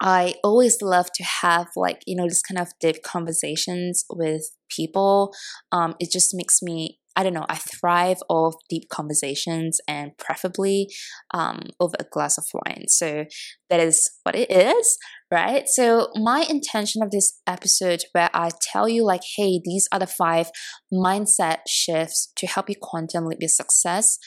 I 0.00 0.34
always 0.42 0.82
love 0.82 1.06
to 1.14 1.24
have 1.24 1.68
like, 1.76 2.02
you 2.06 2.16
know, 2.16 2.28
this 2.28 2.42
kind 2.42 2.60
of 2.60 2.72
deep 2.80 3.02
conversations 3.02 4.04
with 4.10 4.50
people. 4.74 5.32
Um, 5.72 5.94
it 6.00 6.10
just 6.10 6.30
makes 6.34 6.62
me 6.62 6.98
I 7.16 7.22
don't 7.22 7.34
know, 7.34 7.46
I 7.48 7.56
thrive 7.56 8.18
off 8.28 8.54
deep 8.68 8.88
conversations 8.88 9.80
and 9.86 10.16
preferably 10.18 10.88
um, 11.32 11.60
over 11.78 11.94
a 12.00 12.04
glass 12.10 12.38
of 12.38 12.44
wine. 12.52 12.84
So 12.88 13.26
that 13.70 13.80
is 13.80 14.10
what 14.24 14.34
it 14.34 14.50
is, 14.50 14.98
right? 15.30 15.68
So 15.68 16.08
my 16.16 16.44
intention 16.48 17.02
of 17.02 17.12
this 17.12 17.40
episode 17.46 18.02
where 18.12 18.30
I 18.34 18.50
tell 18.72 18.88
you 18.88 19.04
like, 19.04 19.22
hey, 19.36 19.60
these 19.64 19.86
are 19.92 20.00
the 20.00 20.08
five 20.08 20.50
mindset 20.92 21.58
shifts 21.68 22.32
to 22.36 22.46
help 22.46 22.68
you 22.68 22.76
quantum 22.80 23.26
leap 23.26 23.38
your 23.40 23.48
success 23.48 24.18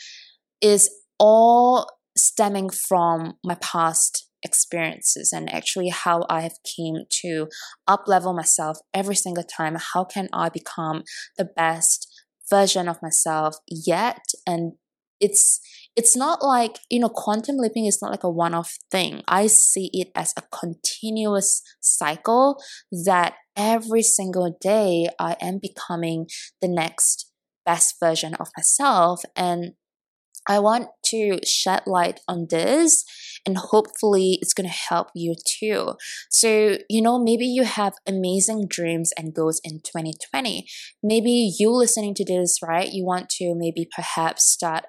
is 0.62 0.90
all 1.20 1.88
stemming 2.16 2.70
from 2.70 3.34
my 3.44 3.56
past 3.56 4.28
experiences 4.48 5.32
and 5.34 5.54
actually 5.54 5.90
how 5.90 6.26
I 6.30 6.42
have 6.42 6.58
came 6.64 6.96
to 7.22 7.48
up 7.88 8.04
level 8.08 8.34
myself 8.34 8.78
every 8.94 9.16
single 9.16 9.44
time. 9.44 9.76
How 9.94 10.04
can 10.04 10.28
I 10.34 10.50
become 10.50 11.04
the 11.38 11.46
best 11.46 12.08
version 12.50 12.88
of 12.88 13.02
myself 13.02 13.58
yet? 13.68 14.24
And 14.46 14.74
it's 15.20 15.60
it's 15.96 16.16
not 16.16 16.44
like 16.44 16.78
you 16.92 17.00
know 17.00 17.10
quantum 17.10 17.58
leaping 17.58 17.88
is 17.88 18.00
not 18.02 18.12
like 18.12 18.24
a 18.24 18.30
one-off 18.30 18.78
thing. 18.92 19.24
I 19.28 19.48
see 19.48 19.90
it 19.94 20.10
as 20.16 20.34
a 20.38 20.44
continuous 20.52 21.62
cycle 21.80 22.62
that 23.06 23.34
every 23.56 24.04
single 24.04 24.56
day 24.62 25.10
i 25.20 25.36
am 25.42 25.58
becoming 25.60 26.28
the 26.62 26.68
next 26.68 27.32
best 27.68 27.96
version 28.00 28.34
of 28.36 28.48
myself. 28.56 29.22
And 29.36 29.74
I 30.48 30.60
want 30.60 30.88
to 31.06 31.40
shed 31.46 31.84
light 31.86 32.20
on 32.28 32.48
this 32.50 33.04
and 33.46 33.58
hopefully 33.58 34.40
it's 34.42 34.54
going 34.54 34.68
to 34.68 34.74
help 34.74 35.08
you 35.16 35.36
too. 35.46 35.94
So, 36.30 36.78
you 36.90 37.02
know, 37.02 37.18
maybe 37.18 37.46
you 37.46 37.64
have 37.64 37.94
amazing 38.06 38.68
dreams 38.68 39.12
and 39.18 39.34
goals 39.34 39.62
in 39.64 39.82
2020. 39.82 40.68
Maybe 41.02 41.54
you 41.58 41.72
listening 41.72 42.14
to 42.16 42.26
this, 42.26 42.60
right? 42.62 42.92
You 42.92 43.06
want 43.06 43.30
to 43.32 43.56
maybe 43.56 43.88
perhaps 43.96 44.46
start 44.46 44.86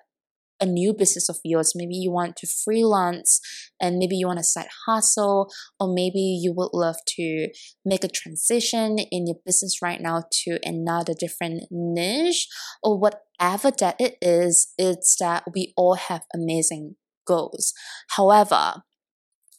a 0.60 0.66
new 0.66 0.92
business 0.92 1.28
of 1.28 1.38
yours. 1.44 1.72
Maybe 1.74 1.94
you 1.94 2.10
want 2.10 2.36
to 2.36 2.46
freelance 2.46 3.40
and 3.80 3.98
maybe 3.98 4.16
you 4.16 4.26
want 4.26 4.40
a 4.40 4.44
side 4.44 4.68
hustle, 4.86 5.50
or 5.78 5.92
maybe 5.92 6.18
you 6.18 6.52
would 6.56 6.70
love 6.72 6.96
to 7.16 7.48
make 7.84 8.04
a 8.04 8.08
transition 8.08 8.98
in 8.98 9.26
your 9.26 9.36
business 9.46 9.80
right 9.82 10.00
now 10.00 10.24
to 10.44 10.58
another 10.64 11.14
different 11.18 11.64
niche, 11.70 12.48
or 12.82 12.98
whatever 12.98 13.70
that 13.78 13.96
it 14.00 14.16
is, 14.20 14.72
it's 14.78 15.16
that 15.20 15.44
we 15.54 15.72
all 15.76 15.94
have 15.94 16.22
amazing 16.34 16.96
goals. 17.26 17.72
However, 18.10 18.82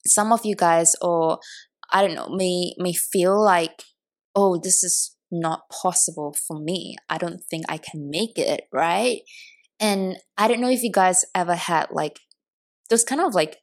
some 0.06 0.32
of 0.34 0.46
you 0.46 0.56
guys, 0.56 0.96
or 1.02 1.40
I 1.92 2.06
don't 2.06 2.16
know, 2.16 2.30
may 2.30 2.74
may 2.78 2.94
feel 2.94 3.42
like, 3.42 3.84
oh, 4.36 4.60
this 4.62 4.84
is 4.84 5.16
not 5.32 5.70
possible 5.70 6.36
for 6.48 6.60
me. 6.60 6.96
I 7.10 7.18
don't 7.18 7.42
think 7.50 7.66
I 7.70 7.78
can 7.78 8.10
make 8.10 8.38
it, 8.38 8.64
right? 8.74 9.22
And 9.80 10.18
I 10.38 10.48
don't 10.48 10.62
know 10.62 10.70
if 10.70 10.84
you 10.84 10.92
guys 10.92 11.26
ever 11.34 11.56
had 11.56 11.88
like 11.92 12.20
those 12.90 13.04
kind 13.04 13.22
of 13.22 13.34
like 13.34 13.58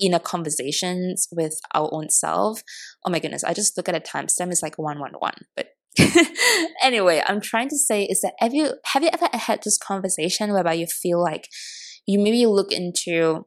inner 0.00 0.18
conversations 0.18 1.28
with 1.32 1.58
our 1.74 1.88
own 1.92 2.10
self. 2.10 2.62
Oh 3.04 3.10
my 3.10 3.18
goodness, 3.18 3.44
I 3.44 3.54
just 3.54 3.76
look 3.76 3.88
at 3.88 3.94
a 3.94 4.00
timestamp, 4.00 4.50
it's 4.50 4.62
like 4.62 4.78
111. 4.78 5.46
But 5.56 5.68
anyway, 6.82 7.22
I'm 7.26 7.40
trying 7.40 7.68
to 7.68 7.78
say 7.78 8.04
is 8.04 8.20
that 8.22 8.34
have 8.40 8.54
you 8.54 8.74
have 8.92 9.02
you 9.02 9.10
ever 9.12 9.28
had 9.32 9.62
this 9.62 9.78
conversation 9.78 10.52
whereby 10.52 10.74
you 10.74 10.86
feel 10.86 11.22
like 11.22 11.48
you 12.06 12.18
maybe 12.18 12.46
look 12.46 12.72
into 12.72 13.46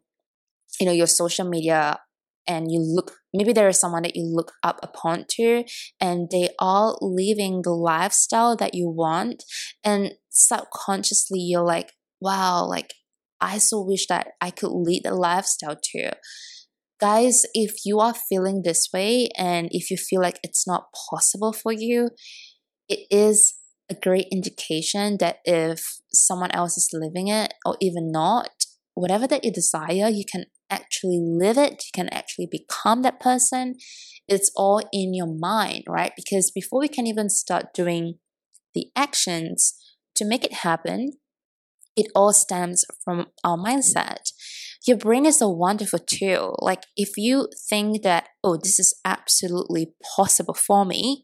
you 0.80 0.86
know 0.86 0.92
your 0.92 1.08
social 1.08 1.48
media 1.48 2.00
and 2.48 2.72
you 2.72 2.80
look 2.80 3.14
maybe 3.34 3.52
there 3.52 3.68
is 3.68 3.80
someone 3.80 4.04
that 4.04 4.16
you 4.16 4.24
look 4.24 4.54
up 4.64 4.80
upon 4.82 5.26
to 5.30 5.66
and 6.00 6.30
they 6.32 6.50
are 6.60 6.96
living 7.02 7.62
the 7.64 7.72
lifestyle 7.72 8.56
that 8.56 8.74
you 8.74 8.88
want 8.90 9.44
and 9.84 10.14
subconsciously 10.30 11.40
you're 11.40 11.66
like 11.66 11.94
wow, 12.22 12.66
like 12.66 12.94
I 13.40 13.58
so 13.58 13.82
wish 13.82 14.08
that 14.08 14.30
I 14.42 14.52
could 14.52 14.72
lead 14.72 15.06
a 15.06 15.14
lifestyle 15.14 15.76
too. 15.76 16.10
Guys, 17.00 17.46
if 17.54 17.86
you 17.86 18.00
are 18.00 18.14
feeling 18.14 18.64
this 18.64 18.90
way 18.92 19.30
and 19.38 19.68
if 19.72 19.92
you 19.92 19.98
feel 19.98 20.22
like 20.22 20.40
it's 20.44 20.66
not 20.66 20.88
possible 21.12 21.54
for 21.54 21.72
you, 21.72 22.10
it 22.90 23.06
is 23.12 23.54
a 23.90 23.96
great 23.96 24.28
indication 24.32 25.18
that 25.20 25.38
if 25.46 26.00
someone 26.12 26.52
else 26.52 26.78
is 26.78 26.90
living 26.94 27.28
it 27.28 27.54
or 27.66 27.78
even 27.80 28.12
not, 28.12 28.50
whatever 28.96 29.28
that 29.28 29.44
you 29.46 29.52
desire, 29.52 30.10
you 30.10 30.24
can 30.30 30.46
actually 30.70 31.20
live 31.22 31.58
it, 31.58 31.84
you 31.86 31.92
can 31.94 32.10
actually 32.10 32.48
become 32.50 33.04
that 33.04 33.20
person. 33.20 33.76
It's 34.28 34.52
all 34.56 34.82
in 34.92 35.14
your 35.14 35.28
mind, 35.28 35.84
right? 35.88 36.12
Because 36.16 36.52
before 36.52 36.80
we 36.80 36.88
can 36.88 37.06
even 37.06 37.30
start 37.30 37.74
doing 37.74 38.16
the 38.74 38.88
actions 38.96 39.76
to 40.16 40.26
make 40.26 40.44
it 40.44 40.54
happen, 40.54 41.14
it 41.98 42.08
all 42.16 42.32
stems 42.32 42.86
from 43.04 43.28
our 43.44 43.58
mindset. 43.58 44.32
Your 44.86 44.98
brain 44.98 45.26
is 45.26 45.42
a 45.42 45.50
wonderful 45.50 46.00
tool. 46.00 46.58
Like 46.62 46.84
if 46.96 47.18
you 47.18 47.50
think 47.70 48.04
that, 48.04 48.30
oh, 48.44 48.56
this 48.56 48.80
is 48.80 48.94
absolutely 49.04 49.94
possible 50.16 50.54
for 50.54 50.86
me, 50.86 51.24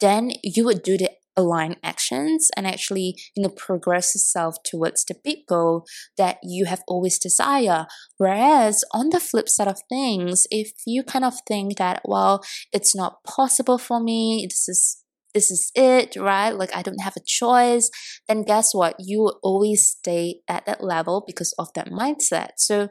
then 0.00 0.30
you 0.42 0.64
would 0.64 0.82
do 0.82 0.96
the 0.96 1.10
aligned 1.36 1.76
actions 1.82 2.50
and 2.56 2.66
actually 2.66 3.14
you 3.34 3.42
know 3.42 3.48
progress 3.48 4.14
yourself 4.14 4.56
towards 4.64 5.04
the 5.06 5.14
big 5.24 5.38
goal 5.48 5.86
that 6.18 6.36
you 6.42 6.66
have 6.66 6.82
always 6.86 7.18
desired 7.18 7.86
whereas 8.18 8.84
on 8.92 9.08
the 9.08 9.18
flip 9.18 9.48
side 9.48 9.66
of 9.66 9.80
things 9.88 10.46
if 10.50 10.72
you 10.86 11.02
kind 11.02 11.24
of 11.24 11.34
think 11.48 11.78
that 11.78 12.02
well 12.04 12.42
it's 12.70 12.94
not 12.94 13.24
possible 13.24 13.78
for 13.78 13.98
me 13.98 14.46
this 14.46 14.68
is 14.68 15.01
this 15.34 15.50
is 15.50 15.70
it, 15.74 16.16
right? 16.16 16.50
Like 16.50 16.74
I 16.74 16.82
don't 16.82 17.00
have 17.02 17.16
a 17.16 17.24
choice, 17.26 17.90
then 18.28 18.44
guess 18.44 18.74
what? 18.74 18.96
You 18.98 19.20
will 19.20 19.38
always 19.42 19.88
stay 19.88 20.40
at 20.48 20.66
that 20.66 20.82
level 20.82 21.24
because 21.26 21.54
of 21.58 21.68
that 21.74 21.88
mindset. 21.88 22.50
So 22.56 22.88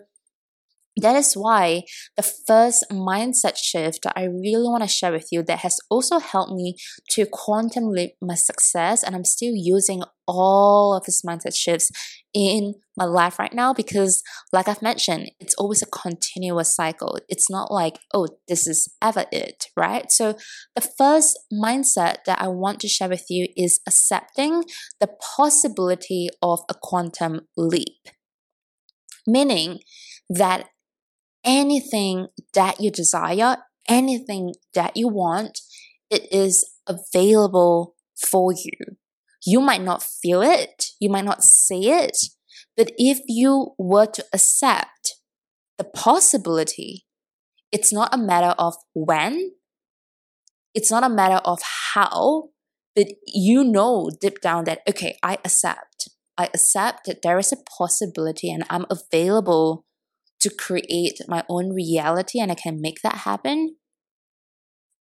that 0.98 1.16
is 1.16 1.34
why 1.36 1.84
the 2.18 2.24
first 2.24 2.86
mindset 2.92 3.56
shift 3.58 4.00
that 4.04 4.14
I 4.16 4.26
really 4.26 4.68
want 4.68 4.84
to 4.84 4.90
share 4.90 5.12
with 5.12 5.28
you 5.32 5.42
that 5.44 5.60
has 5.60 5.78
also 5.90 6.20
helped 6.20 6.52
me 6.52 6.76
to 7.12 7.26
quantum 7.32 7.90
leap 7.90 8.12
my 8.22 8.36
success, 8.36 9.02
and 9.02 9.16
I'm 9.16 9.24
still 9.24 9.54
using 9.56 10.04
all 10.28 10.94
of 10.94 11.06
these 11.06 11.22
mindset 11.26 11.56
shifts 11.56 11.92
in 12.34 12.76
my 12.98 13.06
life 13.06 13.40
right 13.40 13.54
now 13.54 13.74
because, 13.74 14.22
like 14.52 14.68
I've 14.68 14.82
mentioned, 14.82 15.32
it's 15.40 15.56
always 15.56 15.82
a 15.82 15.86
continuous 15.86 16.76
cycle. 16.76 17.18
It's 17.30 17.50
not 17.50 17.72
like, 17.72 18.00
oh, 18.14 18.28
this 18.48 18.68
is 18.68 18.94
ever 19.02 19.26
it, 19.32 19.66
right? 19.78 20.12
So, 20.12 20.36
the 20.76 20.88
first 20.98 21.40
mindset 21.54 22.18
that 22.26 22.42
I 22.42 22.50
want 22.50 22.82
to 22.82 22.90
share 22.90 23.10
with 23.10 23.26
you 23.30 23.48
is 23.56 23.80
accepting 23.88 24.66
the 25.00 25.10
possibility 25.38 26.30
of 26.42 26.60
a 26.70 26.74
quantum 26.74 27.48
leap, 27.56 28.10
meaning 29.26 29.80
that 30.30 30.68
anything 31.44 32.28
that 32.54 32.80
you 32.80 32.92
desire, 32.92 33.58
anything 33.88 34.54
that 34.74 34.96
you 34.96 35.08
want, 35.08 35.60
it 36.10 36.32
is 36.32 36.70
available 36.88 37.96
for 38.30 38.52
you. 38.54 38.98
You 39.46 39.60
might 39.60 39.82
not 39.82 40.04
feel 40.04 40.42
it, 40.42 40.88
you 41.00 41.10
might 41.10 41.26
not 41.26 41.44
see 41.44 41.90
it, 41.90 42.18
but 42.78 42.92
if 42.98 43.20
you 43.28 43.74
were 43.78 44.06
to 44.06 44.26
accept 44.34 45.16
the 45.78 45.84
possibility, 45.84 47.06
it's 47.72 47.92
not 47.92 48.14
a 48.14 48.18
matter 48.18 48.54
of 48.60 48.76
when, 48.94 49.52
it's 50.74 50.92
not 50.92 51.04
a 51.04 51.10
matter 51.10 51.42
of 51.44 51.60
how, 51.94 52.50
but 52.96 53.08
you 53.26 53.64
know 53.64 54.10
deep 54.20 54.42
down 54.42 54.66
that, 54.66 54.82
okay, 54.88 55.18
I 55.24 55.34
accept. 55.46 56.10
I 56.38 56.46
accept 56.46 57.06
that 57.06 57.22
there 57.22 57.40
is 57.40 57.52
a 57.52 57.58
possibility 57.78 58.52
and 58.52 58.64
I'm 58.70 58.86
available 58.90 59.86
to 60.42 60.50
create 60.50 61.20
my 61.28 61.44
own 61.50 61.74
reality 61.74 62.40
and 62.40 62.52
I 62.52 62.56
can 62.56 62.82
make 62.82 63.02
that 63.04 63.20
happen, 63.20 63.76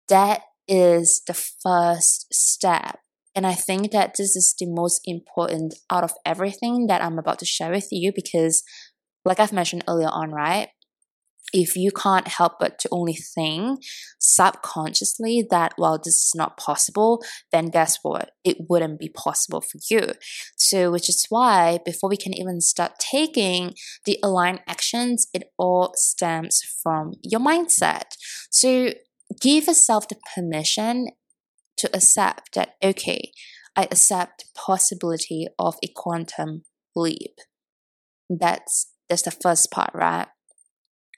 that 0.10 0.41
is 0.67 1.22
the 1.27 1.34
first 1.34 2.27
step. 2.34 3.00
And 3.36 3.46
I 3.46 3.53
think 3.53 3.91
that 3.91 4.15
this 4.17 4.36
is 4.36 4.56
the 4.60 4.65
most 4.67 5.01
important 5.06 5.75
out 5.91 6.03
of 6.03 6.13
everything 6.25 6.88
that 6.88 7.03
I'm 7.03 7.20
about 7.20 7.39
to 7.39 7.46
share 7.46 7.72
with 7.72 7.88
you 7.91 8.12
because, 8.13 8.63
like 9.25 9.39
I've 9.39 9.53
mentioned 9.53 9.84
earlier 9.88 10.10
on, 10.10 10.32
right? 10.32 10.70
If 11.54 11.75
you 11.75 11.92
can't 11.92 12.27
help 12.27 12.54
but 12.60 12.77
to 12.80 12.89
only 12.92 13.16
think 13.16 13.82
subconsciously 14.20 15.46
that, 15.50 15.74
well, 15.77 15.98
this 15.98 16.16
is 16.16 16.34
not 16.36 16.58
possible, 16.58 17.24
then 17.51 17.68
guess 17.68 18.00
what? 18.01 18.32
It 18.44 18.58
wouldn't 18.70 19.00
be 19.00 19.10
possible 19.10 19.62
for 19.62 19.80
you. 19.89 20.12
So, 20.58 20.92
which 20.92 21.10
is 21.10 21.25
why 21.30 21.80
before 21.86 22.10
we 22.10 22.18
can 22.18 22.34
even 22.34 22.60
start 22.60 23.00
taking 23.00 23.75
the 24.06 24.20
aligned 24.22 24.62
actions, 24.68 25.27
it 25.34 25.51
all 25.58 25.94
stems 25.96 26.62
from 26.84 27.13
your 27.24 27.39
mindset. 27.39 28.18
So, 28.51 28.92
give 29.42 29.68
yourself 29.68 30.08
the 30.10 30.18
permission 30.36 31.08
to 31.77 31.89
accept 31.94 32.56
that, 32.56 32.75
okay, 32.84 33.32
I 33.75 33.84
accept 33.84 34.46
possibility 34.56 35.48
of 35.60 35.75
a 35.84 35.88
quantum 35.96 36.63
leap. 36.96 37.39
That's 38.30 38.92
that's 39.08 39.22
the 39.22 39.32
first 39.32 39.72
part, 39.72 39.92
right? 39.94 40.27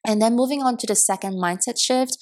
And 0.05 0.21
then 0.21 0.35
moving 0.35 0.63
on 0.63 0.77
to 0.77 0.87
the 0.87 0.95
second 0.95 1.33
mindset 1.33 1.79
shift 1.79 2.17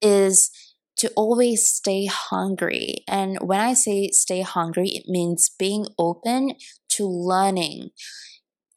is 0.00 0.50
to 0.98 1.10
always 1.16 1.68
stay 1.68 2.06
hungry. 2.06 2.98
And 3.08 3.38
when 3.40 3.60
I 3.60 3.74
say 3.74 4.10
stay 4.12 4.42
hungry, 4.42 4.90
it 4.90 5.04
means 5.08 5.50
being 5.58 5.86
open 5.98 6.52
to 6.90 7.06
learning. 7.06 7.90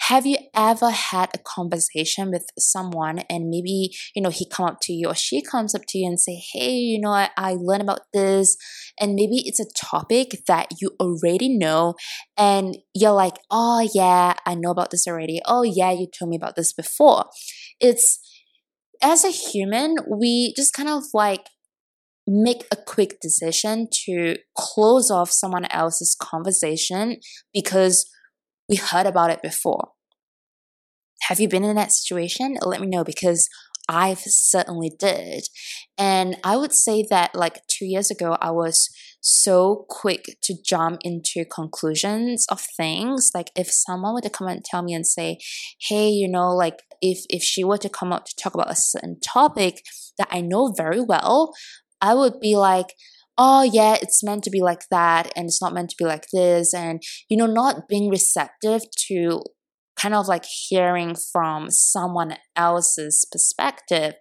Have 0.01 0.25
you 0.25 0.37
ever 0.55 0.91
had 0.91 1.29
a 1.33 1.39
conversation 1.39 2.29
with 2.29 2.45
someone 2.59 3.19
and 3.29 3.49
maybe, 3.49 3.91
you 4.15 4.21
know, 4.21 4.29
he 4.29 4.47
come 4.47 4.67
up 4.67 4.77
to 4.83 4.93
you 4.93 5.07
or 5.07 5.15
she 5.15 5.41
comes 5.41 5.73
up 5.73 5.81
to 5.87 5.97
you 5.97 6.07
and 6.07 6.19
say, 6.19 6.41
hey, 6.53 6.73
you 6.73 6.99
know, 6.99 7.09
I, 7.09 7.29
I 7.37 7.55
learned 7.59 7.81
about 7.81 8.01
this. 8.13 8.55
And 8.99 9.15
maybe 9.15 9.41
it's 9.45 9.59
a 9.59 9.65
topic 9.75 10.43
that 10.47 10.67
you 10.79 10.91
already 10.99 11.49
know 11.49 11.95
and 12.37 12.77
you're 12.93 13.13
like, 13.13 13.37
oh 13.49 13.87
yeah, 13.95 14.35
I 14.45 14.53
know 14.53 14.69
about 14.69 14.91
this 14.91 15.07
already. 15.07 15.41
Oh 15.45 15.63
yeah, 15.63 15.91
you 15.91 16.07
told 16.07 16.29
me 16.29 16.37
about 16.37 16.55
this 16.55 16.71
before. 16.71 17.25
It's, 17.79 18.19
as 19.01 19.23
a 19.23 19.29
human, 19.29 19.95
we 20.07 20.53
just 20.55 20.73
kind 20.73 20.89
of 20.89 21.03
like 21.13 21.47
make 22.27 22.65
a 22.71 22.75
quick 22.75 23.19
decision 23.21 23.87
to 24.05 24.35
close 24.57 25.11
off 25.11 25.31
someone 25.31 25.65
else's 25.65 26.15
conversation 26.19 27.17
because 27.53 28.09
we 28.67 28.77
heard 28.77 29.05
about 29.05 29.29
it 29.29 29.41
before. 29.41 29.89
Have 31.23 31.39
you 31.39 31.47
been 31.47 31.63
in 31.63 31.75
that 31.75 31.91
situation? 31.91 32.57
Let 32.61 32.81
me 32.81 32.87
know 32.87 33.03
because 33.03 33.47
I've 33.87 34.19
certainly 34.19 34.91
did. 34.97 35.43
And 35.97 36.37
I 36.43 36.57
would 36.57 36.73
say 36.73 37.05
that 37.09 37.35
like 37.35 37.61
two 37.67 37.85
years 37.85 38.09
ago, 38.09 38.37
I 38.41 38.51
was 38.51 38.89
so 39.27 39.87
quick 39.89 40.37
to 40.43 40.53
jump 40.63 40.99
into 41.01 41.45
conclusions 41.45 42.45
of 42.49 42.61
things. 42.61 43.31
Like 43.33 43.49
if 43.55 43.71
someone 43.71 44.13
were 44.13 44.21
to 44.21 44.29
come 44.29 44.47
and 44.47 44.63
tell 44.63 44.83
me 44.83 44.93
and 44.93 45.05
say, 45.05 45.39
hey, 45.81 46.09
you 46.09 46.29
know, 46.29 46.55
like 46.55 46.83
if 47.01 47.25
if 47.29 47.41
she 47.41 47.63
were 47.63 47.79
to 47.79 47.89
come 47.89 48.13
up 48.13 48.25
to 48.25 48.35
talk 48.35 48.53
about 48.53 48.71
a 48.71 48.75
certain 48.75 49.19
topic 49.19 49.81
that 50.19 50.27
I 50.29 50.41
know 50.41 50.73
very 50.77 51.01
well, 51.01 51.53
I 52.01 52.13
would 52.13 52.39
be 52.39 52.55
like, 52.55 52.93
oh 53.37 53.63
yeah 53.63 53.97
it's 54.01 54.23
meant 54.23 54.45
to 54.45 54.49
be 54.49 54.61
like 54.61 54.83
that 54.89 55.29
and 55.35 55.47
it's 55.47 55.61
not 55.61 55.73
meant 55.73 55.89
to 55.89 55.95
be 55.97 56.05
like 56.05 56.25
this 56.31 56.73
and 56.73 57.01
you 57.27 57.35
know 57.35 57.45
not 57.45 57.85
being 57.89 58.09
receptive 58.09 58.81
to 58.95 59.41
kind 59.97 60.15
of 60.15 60.25
like 60.25 60.45
hearing 60.45 61.15
from 61.33 61.69
someone 61.69 62.37
else's 62.55 63.27
perspective 63.29 64.13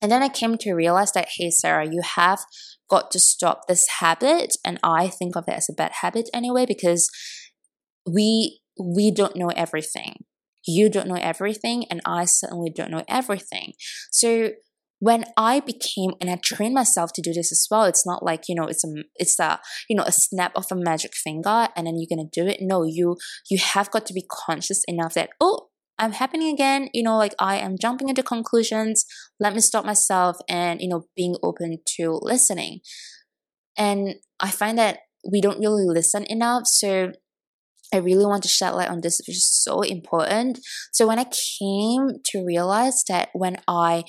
and 0.00 0.10
then 0.10 0.22
i 0.22 0.28
came 0.28 0.56
to 0.56 0.72
realize 0.72 1.12
that 1.12 1.28
hey 1.36 1.50
sarah 1.50 1.86
you 1.86 2.00
have 2.02 2.40
got 2.88 3.10
to 3.10 3.18
stop 3.18 3.66
this 3.66 3.86
habit 4.00 4.56
and 4.64 4.78
i 4.82 5.08
think 5.08 5.36
of 5.36 5.44
it 5.48 5.54
as 5.54 5.68
a 5.68 5.74
bad 5.74 5.92
habit 6.02 6.28
anyway 6.32 6.64
because 6.66 7.08
we 8.06 8.60
we 8.80 9.10
don't 9.10 9.36
know 9.36 9.50
everything 9.56 10.24
you 10.66 10.88
don't 10.88 11.08
know 11.08 11.16
everything 11.16 11.84
and 11.90 12.00
i 12.06 12.24
certainly 12.24 12.70
don't 12.70 12.90
know 12.90 13.04
everything 13.08 13.72
so 14.10 14.50
when 15.00 15.24
I 15.36 15.60
became 15.60 16.12
and 16.20 16.28
I 16.28 16.36
trained 16.36 16.74
myself 16.74 17.12
to 17.14 17.22
do 17.22 17.32
this 17.32 17.52
as 17.52 17.66
well, 17.70 17.84
it's 17.84 18.06
not 18.06 18.24
like 18.24 18.44
you 18.48 18.54
know 18.54 18.64
it's 18.64 18.84
a 18.84 18.88
it's 19.14 19.38
a 19.38 19.60
you 19.88 19.96
know 19.96 20.02
a 20.02 20.12
snap 20.12 20.52
of 20.56 20.66
a 20.70 20.76
magic 20.76 21.14
finger 21.14 21.68
and 21.76 21.86
then 21.86 21.94
you're 21.96 22.08
gonna 22.10 22.28
do 22.32 22.46
it. 22.46 22.58
No, 22.60 22.84
you 22.84 23.16
you 23.48 23.58
have 23.58 23.90
got 23.90 24.06
to 24.06 24.14
be 24.14 24.26
conscious 24.28 24.82
enough 24.88 25.14
that 25.14 25.30
oh 25.40 25.67
I'm 25.98 26.12
happening 26.12 26.52
again. 26.52 26.88
You 26.92 27.02
know, 27.02 27.16
like 27.16 27.34
I 27.38 27.56
am 27.56 27.76
jumping 27.80 28.08
into 28.08 28.22
conclusions. 28.22 29.04
Let 29.40 29.54
me 29.54 29.60
stop 29.60 29.84
myself 29.84 30.36
and 30.48 30.80
you 30.80 30.88
know 30.88 31.04
being 31.16 31.36
open 31.42 31.78
to 31.96 32.18
listening. 32.22 32.80
And 33.76 34.16
I 34.40 34.50
find 34.50 34.78
that 34.78 35.00
we 35.30 35.40
don't 35.40 35.60
really 35.60 35.84
listen 35.86 36.24
enough. 36.24 36.66
So 36.66 37.12
I 37.92 37.98
really 37.98 38.26
want 38.26 38.42
to 38.42 38.48
shed 38.48 38.70
light 38.70 38.90
on 38.90 39.00
this, 39.00 39.20
which 39.26 39.36
is 39.36 39.50
so 39.50 39.82
important. 39.82 40.60
So 40.92 41.06
when 41.06 41.18
I 41.18 41.24
came 41.24 42.20
to 42.26 42.44
realize 42.44 43.02
that 43.08 43.30
when 43.32 43.56
I 43.66 44.04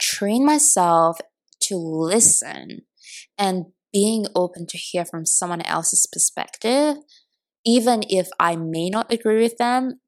train 0.00 0.44
myself 0.44 1.18
to 1.62 1.76
listen 1.76 2.82
and 3.38 3.66
being 3.92 4.26
open 4.34 4.66
to 4.66 4.78
hear 4.78 5.04
from 5.04 5.24
someone 5.24 5.62
else's 5.62 6.06
perspective, 6.10 6.96
even 7.64 8.02
if 8.08 8.28
I 8.38 8.56
may 8.56 8.90
not 8.90 9.12
agree 9.12 9.42
with 9.42 9.56
them, 9.58 10.00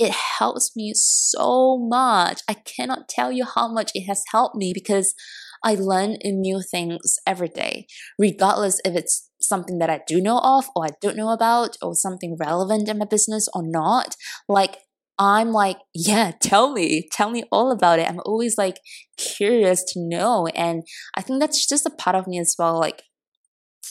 it 0.00 0.12
helps 0.12 0.74
me 0.74 0.92
so 0.94 1.76
much. 1.76 2.40
I 2.48 2.54
cannot 2.54 3.06
tell 3.06 3.30
you 3.30 3.44
how 3.44 3.68
much 3.68 3.92
it 3.94 4.06
has 4.06 4.24
helped 4.32 4.56
me 4.56 4.72
because 4.72 5.14
I 5.62 5.74
learn 5.74 6.16
new 6.24 6.62
things 6.62 7.18
every 7.26 7.48
day, 7.48 7.86
regardless 8.18 8.80
if 8.82 8.96
it's 8.96 9.28
something 9.42 9.78
that 9.78 9.90
I 9.90 10.00
do 10.08 10.18
know 10.22 10.38
of 10.38 10.70
or 10.74 10.86
I 10.86 10.90
don't 11.02 11.18
know 11.18 11.28
about 11.28 11.76
or 11.82 11.94
something 11.94 12.38
relevant 12.40 12.88
in 12.88 12.96
my 12.96 13.04
business 13.04 13.46
or 13.54 13.62
not. 13.62 14.16
Like 14.48 14.78
I'm 15.18 15.52
like, 15.52 15.76
yeah, 15.94 16.32
tell 16.40 16.72
me, 16.72 17.06
tell 17.12 17.28
me 17.30 17.44
all 17.52 17.70
about 17.70 17.98
it. 17.98 18.08
I'm 18.08 18.20
always 18.24 18.56
like 18.56 18.78
curious 19.18 19.84
to 19.92 20.00
know. 20.00 20.46
And 20.54 20.82
I 21.14 21.20
think 21.20 21.40
that's 21.40 21.68
just 21.68 21.84
a 21.84 21.90
part 21.90 22.16
of 22.16 22.26
me 22.26 22.38
as 22.38 22.56
well. 22.58 22.80
Like, 22.80 23.02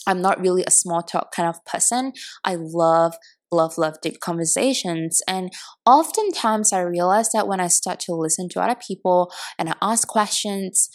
I'm 0.07 0.21
not 0.23 0.39
really 0.39 0.63
a 0.65 0.71
small 0.71 1.03
talk 1.03 1.31
kind 1.35 1.47
of 1.47 1.63
person. 1.65 2.13
I 2.43 2.55
love 2.57 3.13
love, 3.51 3.77
love 3.77 4.01
deep 4.01 4.19
conversations. 4.19 5.21
And 5.27 5.51
oftentimes 5.85 6.73
I 6.73 6.81
realize 6.81 7.31
that 7.33 7.47
when 7.47 7.59
I 7.59 7.67
start 7.67 7.99
to 8.01 8.13
listen 8.13 8.49
to 8.49 8.61
other 8.61 8.79
people 8.87 9.31
and 9.57 9.69
I 9.69 9.75
ask 9.81 10.07
questions, 10.07 10.89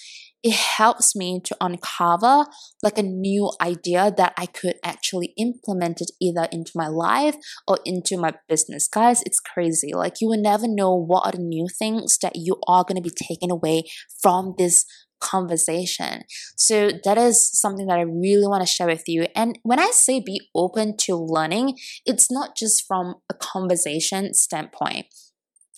it 0.44 0.52
helps 0.52 1.16
me 1.16 1.40
to 1.42 1.56
uncover 1.58 2.44
like 2.82 2.98
a 2.98 3.02
new 3.02 3.50
idea 3.62 4.12
that 4.14 4.34
I 4.36 4.44
could 4.44 4.74
actually 4.84 5.32
implement 5.38 6.02
it 6.02 6.10
either 6.20 6.46
into 6.52 6.72
my 6.74 6.86
life 6.86 7.36
or 7.66 7.78
into 7.86 8.18
my 8.18 8.34
business. 8.46 8.86
Guys, 8.86 9.22
it's 9.24 9.40
crazy. 9.40 9.94
Like 9.94 10.20
you 10.20 10.28
will 10.28 10.40
never 10.40 10.66
know 10.68 10.94
what 10.94 11.24
are 11.24 11.32
the 11.32 11.38
new 11.38 11.66
things 11.78 12.18
that 12.20 12.36
you 12.36 12.56
are 12.68 12.84
going 12.84 13.02
to 13.02 13.08
be 13.08 13.10
taken 13.10 13.50
away 13.50 13.84
from 14.22 14.54
this 14.58 14.84
conversation. 15.24 16.22
So 16.56 16.90
that 17.04 17.16
is 17.16 17.50
something 17.58 17.86
that 17.86 17.98
I 17.98 18.02
really 18.02 18.46
want 18.46 18.62
to 18.62 18.72
share 18.72 18.86
with 18.86 19.04
you. 19.06 19.26
And 19.34 19.58
when 19.62 19.80
I 19.80 19.90
say 19.92 20.20
be 20.20 20.40
open 20.54 20.96
to 20.98 21.16
learning, 21.16 21.78
it's 22.04 22.30
not 22.30 22.56
just 22.56 22.84
from 22.86 23.14
a 23.30 23.34
conversation 23.34 24.34
standpoint. 24.34 25.06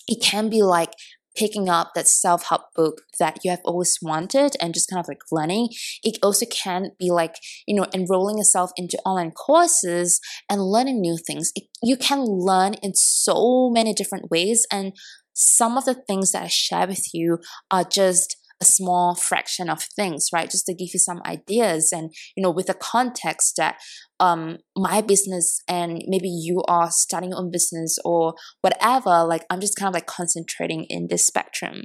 It 0.09 0.22
can 0.22 0.48
be 0.48 0.62
like 0.62 0.92
picking 1.37 1.68
up 1.68 1.92
that 1.94 2.09
self 2.09 2.48
help 2.48 2.62
book 2.74 3.02
that 3.18 3.38
you 3.44 3.50
have 3.50 3.61
always 3.64 3.98
wanted 4.02 4.56
and 4.61 4.74
just 4.74 4.88
kind 4.90 5.00
of 5.00 5.09
like 5.09 5.20
learning. 5.30 5.68
It 6.02 6.18
also 6.22 6.46
can 6.46 6.92
be 6.98 7.11
like, 7.11 7.37
you 7.66 7.76
know, 7.76 7.87
enrolling 7.94 8.38
yourself 8.38 8.70
into 8.76 8.98
online 9.04 9.30
courses 9.30 10.20
and 10.50 10.62
learning 10.62 11.00
new 11.00 11.18
things. 11.24 11.52
It, 11.54 11.64
you 11.82 11.96
can 11.96 12.24
learn 12.24 12.74
in 12.82 12.94
so 12.94 13.70
many 13.70 13.92
different 13.92 14.30
ways. 14.30 14.66
And 14.72 14.92
some 15.35 15.76
of 15.76 15.85
the 15.85 15.94
things 15.94 16.32
that 16.32 16.44
I 16.44 16.48
share 16.48 16.87
with 16.87 17.12
you 17.12 17.38
are 17.70 17.85
just 17.85 18.37
a 18.61 18.64
small 18.64 19.14
fraction 19.14 19.69
of 19.69 19.83
things, 19.83 20.29
right? 20.33 20.51
Just 20.51 20.66
to 20.66 20.75
give 20.75 20.88
you 20.92 20.99
some 20.99 21.21
ideas 21.27 21.92
and, 21.92 22.12
you 22.37 22.42
know, 22.42 22.51
with 22.51 22.66
the 22.66 22.75
context 22.75 23.55
that 23.57 23.77
um 24.19 24.59
my 24.75 25.03
business 25.03 25.61
and 25.69 26.03
maybe 26.07 26.29
you 26.29 26.62
are 26.69 26.90
starting 26.90 27.31
your 27.31 27.38
own 27.38 27.51
business 27.51 27.99
or 28.05 28.35
whatever, 28.62 29.25
like 29.25 29.45
I'm 29.51 29.61
just 29.61 29.77
kind 29.77 29.88
of 29.88 29.95
like 29.95 30.07
concentrating 30.07 30.85
in 30.88 31.09
this 31.11 31.27
spectrum. 31.27 31.85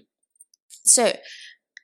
So 0.85 1.13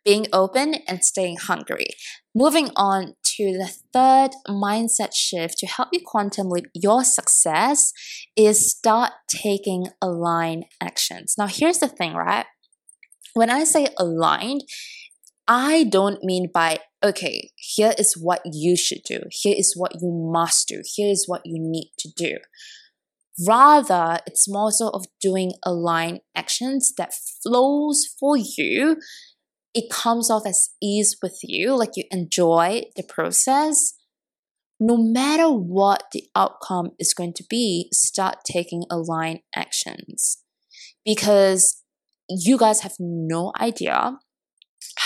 being 0.08 0.26
open 0.32 0.76
and 0.88 1.04
staying 1.04 1.36
hungry. 1.36 1.88
Moving 2.34 2.70
on 2.78 3.16
to 3.26 3.58
the 3.58 3.70
third 3.92 4.30
mindset 4.48 5.14
shift 5.14 5.58
to 5.58 5.68
help 5.68 5.90
you 5.92 6.00
quantum 6.06 6.48
leap 6.48 6.68
your 6.74 7.04
success 7.04 7.92
is 8.38 8.72
start 8.72 9.12
taking 9.28 9.88
aligned 10.02 10.64
actions. 10.82 11.36
Now, 11.38 11.48
here's 11.48 11.80
the 11.80 11.90
thing, 11.90 12.14
right? 12.14 12.46
When 13.38 13.52
I 13.52 13.66
say 13.66 13.86
aligned, 14.00 14.64
I 15.48 15.84
don't 15.84 16.24
mean 16.24 16.50
by, 16.52 16.80
okay, 17.06 17.52
here 17.56 17.94
is 17.96 18.18
what 18.18 18.42
you 18.44 18.76
should 18.76 19.04
do, 19.06 19.20
here 19.30 19.54
is 19.56 19.76
what 19.78 20.02
you 20.02 20.10
must 20.12 20.68
do, 20.68 20.82
here 20.84 21.12
is 21.12 21.26
what 21.28 21.44
you 21.46 21.60
need 21.60 21.92
to 22.00 22.10
do. 22.18 22.38
Rather, 23.48 24.18
it's 24.26 24.50
more 24.50 24.72
so 24.72 24.90
of 24.90 25.06
doing 25.22 25.52
aligned 25.64 26.22
actions 26.36 26.96
that 26.98 27.14
flows 27.44 28.08
for 28.20 28.36
you. 28.36 28.98
It 29.76 29.92
comes 29.92 30.32
off 30.32 30.48
as 30.48 30.72
ease 30.82 31.18
with 31.22 31.38
you, 31.44 31.78
like 31.78 31.92
you 31.96 32.06
enjoy 32.10 32.86
the 32.96 33.04
process. 33.04 33.94
No 34.80 34.98
matter 34.98 35.52
what 35.52 36.06
the 36.12 36.24
outcome 36.36 36.94
is 36.98 37.14
going 37.14 37.34
to 37.34 37.46
be, 37.48 37.90
start 37.94 38.38
taking 38.52 38.86
aligned 38.90 39.42
actions. 39.56 40.40
Because 41.06 41.84
you 42.30 42.58
guys 42.58 42.82
have 42.82 42.96
no 43.00 43.54
idea 43.60 44.18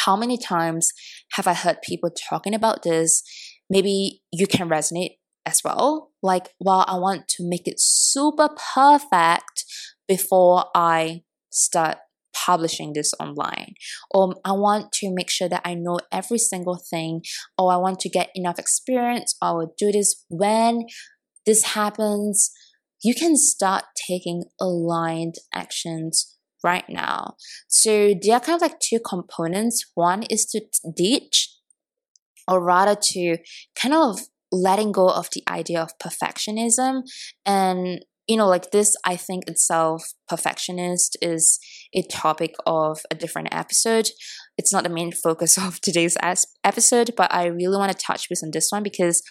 how 0.06 0.16
many 0.16 0.38
times 0.38 0.92
have 1.34 1.48
I 1.48 1.54
heard 1.54 1.82
people 1.82 2.10
talking 2.30 2.54
about 2.54 2.84
this? 2.84 3.24
Maybe 3.70 4.22
you 4.32 4.48
can 4.48 4.70
resonate 4.70 5.18
as 5.46 5.62
well. 5.64 6.12
Like, 6.22 6.50
well, 6.60 6.86
I 6.88 6.98
want 6.98 7.28
to 7.30 7.48
make 7.48 7.68
it 7.68 7.80
super 7.80 8.50
perfect 8.74 9.66
before 10.08 10.66
I 10.76 11.24
start 11.50 11.98
publishing 12.34 12.94
this 12.94 13.14
online 13.20 13.74
or 14.10 14.34
i 14.46 14.54
want 14.54 14.90
to 14.94 15.14
make 15.14 15.30
sure 15.30 15.50
that 15.50 15.62
i 15.66 15.74
know 15.74 16.00
every 16.14 16.38
single 16.38 16.82
thing 16.90 17.22
or 17.58 17.74
i 17.74 17.76
want 17.76 18.00
to 18.00 18.08
get 18.08 18.30
enough 18.34 18.58
experience 18.58 19.36
i 19.42 19.52
will 19.52 19.74
do 19.78 19.92
this 19.92 20.24
when 20.30 20.86
this 21.46 21.74
happens 21.76 22.52
you 23.04 23.14
can 23.14 23.36
start 23.36 23.84
taking 24.08 24.46
aligned 24.62 25.36
actions 25.54 26.38
right 26.64 26.86
now. 26.90 27.36
So 27.68 28.14
there 28.22 28.36
are 28.36 28.40
kind 28.40 28.56
of 28.56 28.62
like 28.62 28.80
two 28.80 29.00
components. 29.00 29.86
One 29.96 30.24
is 30.24 30.46
to 30.48 30.62
teach, 30.96 31.50
or 32.48 32.64
rather 32.64 32.96
to 32.96 33.38
kind 33.76 33.94
of 33.94 34.20
letting 34.52 34.92
go 34.92 35.08
of 35.08 35.30
the 35.34 35.44
idea 35.50 35.82
of 35.82 35.98
perfectionism 35.98 37.04
and 37.46 38.04
you 38.28 38.36
know 38.36 38.48
like 38.48 38.72
this 38.72 38.96
i 39.06 39.16
think 39.16 39.48
itself 39.48 40.14
perfectionist 40.28 41.18
is 41.22 41.60
a 41.94 42.02
topic 42.04 42.54
of 42.66 43.00
a 43.10 43.16
different 43.16 43.48
episode 43.52 44.10
it's 44.58 44.74
not 44.74 44.84
the 44.84 44.90
main 44.90 45.12
focus 45.12 45.58
of 45.66 45.80
today's 45.82 46.18
episode 46.64 47.12
but 47.16 47.34
i 47.34 47.46
really 47.46 47.78
want 47.78 47.92
to 47.92 48.06
touch 48.06 48.28
base 48.30 48.44
on 48.44 48.52
this 48.52 48.70
one 48.72 48.84
because 48.84 49.24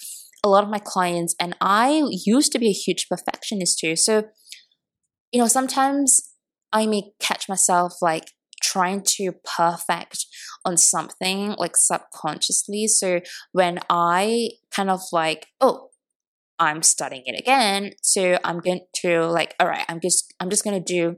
a 0.43 0.49
lot 0.49 0.65
of 0.65 0.71
my 0.71 0.79
clients 0.79 1.35
and 1.39 1.55
i 1.61 2.03
used 2.27 2.51
to 2.51 2.59
be 2.59 2.69
a 2.69 2.73
huge 2.73 3.07
perfectionist 3.09 3.79
too 3.79 3.95
so 3.95 4.25
you 5.33 5.41
know 5.41 5.49
sometimes 5.49 6.30
i 6.73 6.87
may 6.87 7.11
catch 7.21 7.49
myself 7.49 7.95
like 8.01 8.33
trying 8.61 9.03
to 9.03 9.33
perfect 9.57 10.27
on 10.65 10.77
something 10.77 11.55
like 11.59 11.77
subconsciously. 11.77 12.87
So 12.87 13.21
when 13.53 13.81
I 13.89 14.51
kind 14.71 14.91
of 14.91 15.01
like, 15.13 15.47
oh, 15.61 15.89
I'm 16.59 16.83
studying 16.83 17.23
it 17.25 17.41
again, 17.41 17.93
so 18.03 18.39
I'm 18.45 18.61
going 18.61 18.81
to 18.97 19.23
like, 19.27 19.55
all 19.59 19.67
right, 19.67 19.85
I'm 19.89 20.01
just 20.01 20.35
I'm 20.41 20.51
just 20.51 20.63
gonna 20.63 20.81
do 20.81 21.17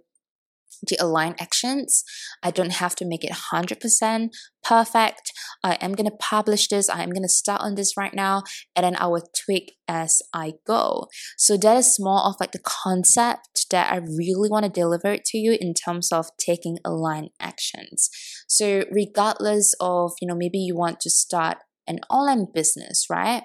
the 0.86 0.96
align 1.00 1.34
actions. 1.38 2.04
I 2.42 2.50
don't 2.50 2.72
have 2.72 2.94
to 2.96 3.04
make 3.04 3.24
it 3.24 3.32
100% 3.32 4.30
perfect. 4.64 5.32
I 5.62 5.74
am 5.80 5.94
going 5.94 6.08
to 6.10 6.16
publish 6.16 6.68
this. 6.68 6.88
I 6.88 7.02
am 7.02 7.10
going 7.10 7.22
to 7.22 7.28
start 7.28 7.62
on 7.62 7.74
this 7.74 7.96
right 7.96 8.14
now 8.14 8.42
and 8.74 8.84
then 8.84 8.96
I 8.96 9.06
will 9.06 9.28
tweak 9.34 9.76
as 9.88 10.20
I 10.34 10.54
go. 10.66 11.08
So 11.36 11.56
that 11.56 11.76
is 11.76 11.96
more 11.98 12.24
of 12.24 12.36
like 12.40 12.52
the 12.52 12.60
concept 12.64 13.66
that 13.70 13.92
I 13.92 13.96
really 13.96 14.50
want 14.50 14.64
to 14.64 14.70
deliver 14.70 15.16
to 15.16 15.38
you 15.38 15.56
in 15.60 15.74
terms 15.74 16.12
of 16.12 16.26
taking 16.38 16.78
align 16.84 17.28
actions. 17.40 18.08
So 18.48 18.84
regardless 18.90 19.74
of, 19.80 20.12
you 20.20 20.28
know, 20.28 20.36
maybe 20.36 20.58
you 20.58 20.76
want 20.76 21.00
to 21.00 21.10
start 21.10 21.58
an 21.86 22.00
online 22.10 22.46
business, 22.52 23.06
right? 23.10 23.42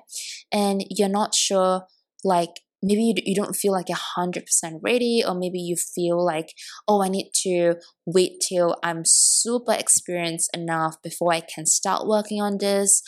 And 0.52 0.84
you're 0.90 1.10
not 1.10 1.34
sure 1.34 1.84
like 2.24 2.62
maybe 2.82 3.02
you, 3.02 3.14
you 3.26 3.36
don't 3.36 3.56
feel 3.56 3.72
like 3.72 3.90
a 3.90 3.94
hundred 4.16 4.46
percent 4.46 4.80
ready 4.84 5.24
or 5.26 5.34
maybe 5.34 5.60
you 5.60 5.76
feel 5.76 6.24
like 6.24 6.54
oh 6.88 7.04
i 7.04 7.08
need 7.08 7.32
to 7.34 7.76
wait 8.06 8.40
till 8.48 8.76
i'm 8.84 9.04
super 9.06 9.74
experienced 9.74 10.50
enough 10.54 10.96
before 11.04 11.34
i 11.34 11.40
can 11.40 11.66
start 11.66 12.08
working 12.08 12.42
on 12.42 12.58
this. 12.60 13.02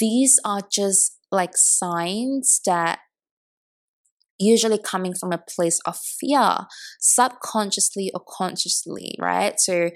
These 0.00 0.40
are 0.44 0.60
just 0.70 1.18
like 1.30 1.56
signs 1.56 2.60
that 2.66 3.00
usually 4.38 4.78
coming 4.78 5.14
from 5.14 5.32
a 5.32 5.38
place 5.38 5.78
of 5.86 5.96
fear 5.96 6.56
subconsciously 6.98 8.10
or 8.14 8.22
consciously 8.28 9.16
right? 9.20 9.54
So 9.58 9.90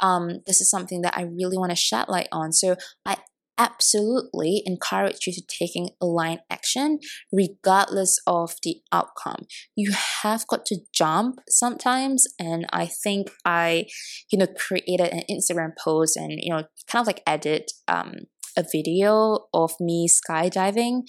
um 0.00 0.40
this 0.46 0.60
is 0.60 0.68
something 0.68 1.02
that 1.02 1.16
i 1.16 1.22
really 1.22 1.56
want 1.56 1.70
to 1.70 1.76
shed 1.76 2.08
light 2.08 2.28
on. 2.32 2.52
So 2.52 2.76
i 3.06 3.16
absolutely 3.58 4.62
encourage 4.66 5.26
you 5.26 5.32
to 5.32 5.42
taking 5.46 5.90
aligned 6.00 6.40
action 6.50 6.98
regardless 7.32 8.20
of 8.26 8.54
the 8.62 8.76
outcome. 8.92 9.46
You 9.76 9.92
have 10.22 10.46
got 10.46 10.66
to 10.66 10.78
jump 10.92 11.40
sometimes 11.48 12.26
and 12.38 12.66
i 12.72 12.86
think 12.86 13.30
i 13.44 13.86
you 14.30 14.38
know 14.38 14.46
created 14.46 15.12
an 15.12 15.22
instagram 15.30 15.70
post 15.82 16.16
and 16.16 16.32
you 16.36 16.52
know 16.52 16.64
kind 16.88 17.02
of 17.02 17.06
like 17.06 17.22
edit 17.26 17.72
um, 17.88 18.14
a 18.56 18.64
video 18.70 19.46
of 19.52 19.72
me 19.80 20.08
skydiving. 20.08 21.02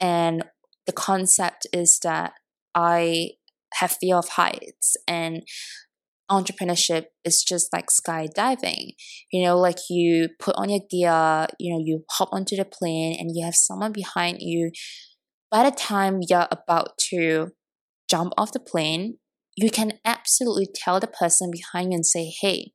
And 0.00 0.44
the 0.86 0.92
concept 0.92 1.66
is 1.72 1.98
that 2.02 2.32
i 2.74 3.30
have 3.74 3.96
fear 4.00 4.16
of 4.16 4.28
heights 4.30 4.96
and 5.08 5.42
entrepreneurship 6.30 7.06
is 7.24 7.42
just 7.42 7.72
like 7.72 7.86
skydiving. 7.86 8.92
You 9.32 9.44
know, 9.44 9.58
like 9.58 9.78
you 9.88 10.28
put 10.38 10.56
on 10.56 10.70
your 10.70 10.80
gear, 10.90 11.46
you 11.58 11.72
know, 11.72 11.82
you 11.84 12.04
hop 12.10 12.30
onto 12.32 12.56
the 12.56 12.64
plane 12.64 13.16
and 13.18 13.30
you 13.34 13.44
have 13.44 13.54
someone 13.54 13.92
behind 13.92 14.38
you. 14.40 14.70
By 15.50 15.68
the 15.68 15.76
time 15.76 16.20
you're 16.28 16.48
about 16.50 16.98
to 17.10 17.48
jump 18.10 18.32
off 18.36 18.52
the 18.52 18.60
plane, 18.60 19.18
you 19.56 19.70
can 19.70 19.94
absolutely 20.04 20.68
tell 20.74 21.00
the 21.00 21.06
person 21.06 21.50
behind 21.50 21.92
you 21.92 21.96
and 21.96 22.06
say, 22.06 22.32
hey, 22.40 22.72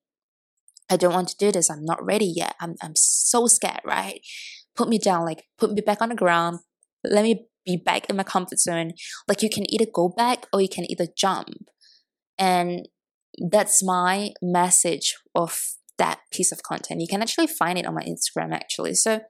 I 0.90 0.98
don't 0.98 1.14
want 1.14 1.30
to 1.30 1.38
do 1.38 1.52
this. 1.52 1.70
I'm 1.70 1.86
not 1.86 2.04
ready 2.04 2.32
yet. 2.36 2.56
I'm, 2.60 2.76
I'm 2.82 2.96
so 2.96 3.48
scared, 3.48 3.82
right? 3.86 4.20
Put 4.76 4.90
me 4.90 4.98
down, 4.98 5.26
like 5.26 5.44
put 5.58 5.72
me 5.72 5.82
back 5.82 6.02
on 6.02 6.10
the 6.10 6.16
ground. 6.16 6.60
Let 7.04 7.24
me 7.24 7.48
be 7.66 7.78
back 7.78 8.10
in 8.10 8.16
my 8.16 8.24
comfort 8.24 8.60
zone. 8.60 8.94
Like 9.28 9.42
you 9.42 9.50
can 9.50 9.72
either 9.72 9.86
go 9.92 10.10
back 10.10 10.48
or 10.52 10.62
you 10.62 10.70
can 10.70 10.90
either 10.90 11.08
jump. 11.16 11.70
And 12.38 12.88
that's 13.50 13.84
my 13.84 14.32
message 14.42 15.16
of 15.36 15.60
that 15.98 16.20
piece 16.32 16.52
of 16.52 16.64
content. 16.64 17.02
You 17.02 17.08
can 17.08 17.22
actually 17.22 17.48
find 17.48 17.78
it 17.78 17.86
on 17.86 17.96
my 17.96 18.04
Instagram 18.04 18.54
actually. 18.54 18.96
So 18.96 19.22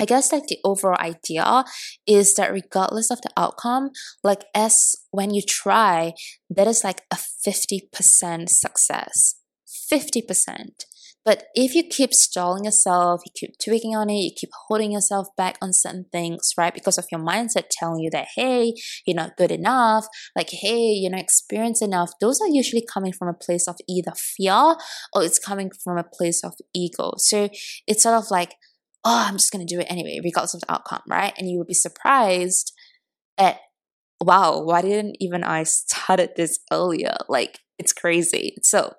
I 0.00 0.06
guess 0.06 0.32
like 0.32 0.46
the 0.48 0.58
overall 0.64 0.98
idea 0.98 1.64
is 2.06 2.34
that 2.34 2.52
regardless 2.52 3.10
of 3.10 3.20
the 3.22 3.30
outcome, 3.36 3.90
like 4.22 4.44
as 4.54 4.96
when 5.10 5.32
you 5.32 5.42
try, 5.46 6.14
that 6.50 6.66
is 6.66 6.82
like 6.82 7.02
a 7.12 7.16
50% 7.16 8.48
success. 8.48 9.36
50%. 9.92 10.84
But 11.24 11.44
if 11.54 11.74
you 11.74 11.84
keep 11.84 12.12
stalling 12.12 12.64
yourself, 12.64 13.22
you 13.24 13.32
keep 13.34 13.58
tweaking 13.58 13.96
on 13.96 14.10
it, 14.10 14.14
you 14.14 14.30
keep 14.36 14.50
holding 14.66 14.92
yourself 14.92 15.28
back 15.36 15.56
on 15.62 15.72
certain 15.72 16.04
things, 16.12 16.52
right? 16.58 16.74
Because 16.74 16.98
of 16.98 17.06
your 17.10 17.20
mindset 17.20 17.64
telling 17.70 18.00
you 18.00 18.10
that, 18.10 18.28
hey, 18.36 18.74
you're 19.06 19.16
not 19.16 19.36
good 19.36 19.50
enough, 19.50 20.06
like, 20.36 20.50
hey, 20.50 20.92
you're 20.92 21.10
not 21.10 21.20
experienced 21.20 21.82
enough, 21.82 22.10
those 22.20 22.40
are 22.40 22.48
usually 22.48 22.84
coming 22.92 23.12
from 23.12 23.28
a 23.28 23.34
place 23.34 23.66
of 23.66 23.76
either 23.88 24.12
fear 24.16 24.76
or 25.14 25.22
it's 25.22 25.38
coming 25.38 25.70
from 25.82 25.96
a 25.96 26.04
place 26.04 26.44
of 26.44 26.54
ego. 26.74 27.14
So 27.16 27.48
it's 27.86 28.02
sort 28.02 28.16
of 28.16 28.30
like, 28.30 28.56
oh, 29.04 29.24
I'm 29.26 29.36
just 29.36 29.52
going 29.52 29.66
to 29.66 29.74
do 29.74 29.80
it 29.80 29.86
anyway, 29.88 30.20
regardless 30.22 30.54
of 30.54 30.60
the 30.60 30.72
outcome, 30.72 31.02
right? 31.08 31.32
And 31.38 31.48
you 31.48 31.58
would 31.58 31.66
be 31.66 31.74
surprised 31.74 32.72
at, 33.38 33.58
wow, 34.20 34.60
why 34.60 34.82
didn't 34.82 35.16
even 35.20 35.44
I 35.44 35.62
started 35.62 36.30
this 36.36 36.58
earlier? 36.72 37.16
Like, 37.28 37.60
it's 37.78 37.92
crazy. 37.92 38.56
So 38.62 38.94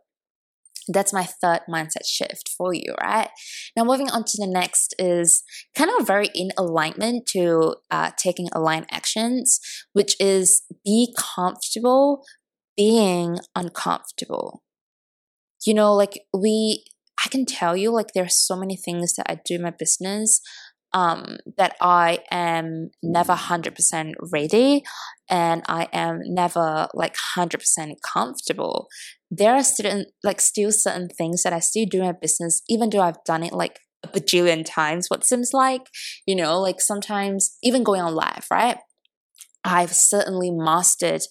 that's 0.87 1.13
my 1.13 1.23
third 1.23 1.61
mindset 1.69 2.05
shift 2.05 2.49
for 2.57 2.73
you, 2.73 2.93
right? 3.01 3.29
Now, 3.75 3.83
moving 3.83 4.09
on 4.09 4.23
to 4.23 4.37
the 4.37 4.47
next 4.47 4.93
is 4.99 5.43
kind 5.75 5.89
of 5.99 6.07
very 6.07 6.29
in 6.35 6.49
alignment 6.57 7.25
to 7.27 7.75
uh, 7.89 8.11
taking 8.17 8.49
aligned 8.53 8.87
actions, 8.91 9.59
which 9.93 10.15
is 10.19 10.63
be 10.83 11.13
comfortable 11.17 12.23
being 12.77 13.39
uncomfortable. 13.55 14.63
You 15.65 15.73
know, 15.73 15.93
like 15.93 16.19
we, 16.33 16.85
I 17.23 17.29
can 17.29 17.45
tell 17.45 17.75
you, 17.75 17.91
like, 17.91 18.13
there 18.13 18.25
are 18.25 18.29
so 18.29 18.55
many 18.55 18.75
things 18.75 19.15
that 19.15 19.25
I 19.29 19.39
do 19.43 19.55
in 19.55 19.63
my 19.63 19.71
business 19.71 20.41
um, 20.95 21.37
that 21.57 21.75
I 21.81 22.19
am 22.31 22.89
never 23.03 23.33
100% 23.33 24.13
ready 24.31 24.81
and 25.29 25.61
I 25.67 25.89
am 25.91 26.21
never 26.23 26.87
like 26.93 27.15
100% 27.37 27.95
comfortable. 28.01 28.87
There 29.29 29.53
are 29.53 29.63
certain, 29.63 30.05
like, 30.23 30.39
still 30.39 30.71
certain 30.71 31.09
things 31.09 31.43
that 31.43 31.51
I 31.51 31.59
still 31.59 31.85
do 31.85 31.99
in 31.99 32.05
my 32.05 32.13
business, 32.13 32.61
even 32.69 32.89
though 32.89 33.01
I've 33.01 33.23
done 33.25 33.43
it 33.43 33.51
like 33.51 33.81
a 34.03 34.07
bajillion 34.07 34.63
times, 34.65 35.07
what 35.09 35.25
seems 35.25 35.51
like, 35.51 35.81
you 36.25 36.35
know, 36.35 36.61
like 36.61 36.79
sometimes 36.79 37.57
even 37.61 37.83
going 37.83 38.01
on 38.01 38.15
live, 38.15 38.47
right? 38.49 38.77
I've 39.65 39.93
certainly 39.93 40.49
mastered 40.49 41.23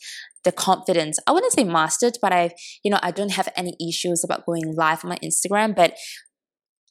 the 0.42 0.52
confidence. 0.52 1.18
I 1.26 1.32
wouldn't 1.32 1.54
say 1.54 1.64
mastered, 1.64 2.18
but 2.20 2.34
I, 2.34 2.50
you 2.82 2.90
know, 2.90 2.98
I 3.02 3.12
don't 3.12 3.32
have 3.32 3.48
any 3.56 3.76
issues 3.80 4.22
about 4.22 4.44
going 4.44 4.74
live 4.76 5.04
on 5.04 5.10
my 5.10 5.18
Instagram. 5.24 5.74
But 5.74 5.94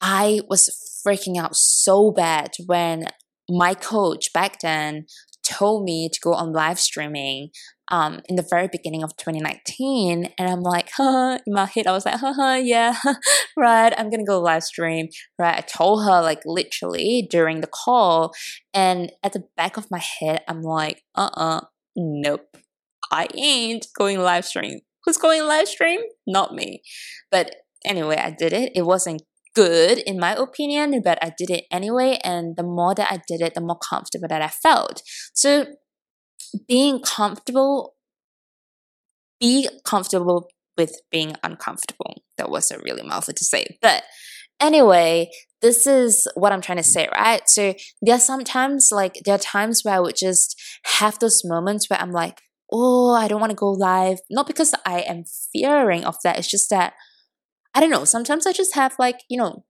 I 0.06 0.42
was 0.50 0.70
freaking 1.08 1.38
out 1.38 1.56
so 1.56 2.12
bad 2.12 2.52
when 2.66 3.06
my 3.50 3.74
coach 3.74 4.34
back 4.34 4.60
then 4.60 5.06
told 5.48 5.86
me 5.86 6.10
to 6.12 6.20
go 6.22 6.34
on 6.34 6.52
live 6.52 6.78
streaming 6.78 7.52
um, 7.90 8.20
in 8.28 8.36
the 8.36 8.46
very 8.50 8.68
beginning 8.70 9.02
of 9.02 9.16
2019. 9.16 10.28
And 10.38 10.50
I'm 10.50 10.60
like, 10.60 10.90
huh, 10.98 11.40
in 11.48 11.54
my 11.54 11.68
head, 11.68 11.88
I 11.88 11.94
was 11.94 12.06
like, 12.06 12.20
huh, 12.20 12.34
huh 12.36 12.60
yeah, 12.62 12.98
right, 13.58 13.94
I'm 13.98 14.10
gonna 14.10 14.26
go 14.26 14.42
live 14.42 14.64
stream. 14.64 15.08
Right. 15.40 15.58
I 15.58 15.62
told 15.62 16.04
her 16.04 16.22
like 16.22 16.42
literally 16.46 17.26
during 17.32 17.62
the 17.62 17.68
call. 17.68 18.34
And 18.74 19.10
at 19.24 19.32
the 19.32 19.46
back 19.56 19.78
of 19.78 19.90
my 19.90 20.02
head, 20.20 20.42
I'm 20.50 20.64
like, 20.64 21.04
uh 21.16 21.30
uh-uh, 21.34 21.58
uh, 21.58 21.62
nope, 21.96 22.58
I 23.10 23.30
ain't 23.34 23.88
going 23.98 24.20
live 24.20 24.44
stream. 24.44 24.82
Who's 25.06 25.18
going 25.18 25.46
live 25.46 25.70
stream? 25.70 26.02
Not 26.28 26.54
me. 26.54 26.82
But 27.32 27.56
anyway, 27.86 28.18
I 28.18 28.32
did 28.32 28.52
it. 28.52 28.74
It 28.76 28.86
wasn't 28.86 29.22
good 29.54 30.00
in 30.00 30.20
my 30.20 30.34
opinion, 30.36 31.02
but 31.04 31.18
I 31.22 31.32
did 31.38 31.50
it 31.50 31.66
anyway. 31.72 32.20
And 32.24 32.56
the 32.56 32.64
more 32.64 32.96
that 32.96 33.12
I 33.12 33.22
did 33.28 33.42
it, 33.42 33.54
the 33.54 33.62
more 33.62 33.78
comfortable 33.78 34.28
that 34.30 34.42
I 34.42 34.48
felt. 34.48 35.02
So 35.34 35.68
being 36.68 37.02
comfortable, 37.02 37.96
be 39.40 39.70
comfortable 39.86 40.48
with 40.78 41.02
being 41.12 41.36
uncomfortable. 41.44 42.24
That 42.38 42.50
was 42.50 42.72
a 42.72 42.80
really 42.80 43.04
mouthful 43.04 43.34
to 43.36 43.46
say. 43.46 43.78
But 43.82 44.04
anyway, 44.60 45.30
this 45.62 45.86
is 45.88 46.28
what 46.36 46.52
I'm 46.52 46.62
trying 46.62 46.78
to 46.78 46.84
say, 46.84 47.08
right? 47.16 47.42
So 47.48 47.74
there 48.02 48.16
are 48.16 48.20
sometimes 48.20 48.90
like 48.92 49.20
there 49.26 49.36
are 49.36 49.40
times 49.40 49.82
where 49.84 49.96
I 49.96 50.00
would 50.00 50.16
just 50.18 50.60
have 51.00 51.20
those 51.20 51.42
moments 51.46 51.90
where 51.90 52.00
I'm 52.02 52.12
like, 52.12 52.42
oh, 52.72 53.14
I 53.14 53.28
don't 53.28 53.40
want 53.40 53.52
to 53.52 53.56
go 53.56 53.72
live. 53.72 54.20
Not 54.30 54.48
because 54.48 54.74
I 54.86 55.02
am 55.02 55.24
fearing 55.52 56.06
of 56.06 56.16
that. 56.24 56.38
It's 56.40 56.50
just 56.50 56.70
that, 56.70 56.94
I 57.76 57.80
don't 57.80 57.90
know. 57.90 58.06
Sometimes 58.06 58.46
I 58.46 58.54
just 58.54 58.76
have 58.76 58.96
like, 59.00 59.22
you 59.30 59.38
know, 59.38 59.64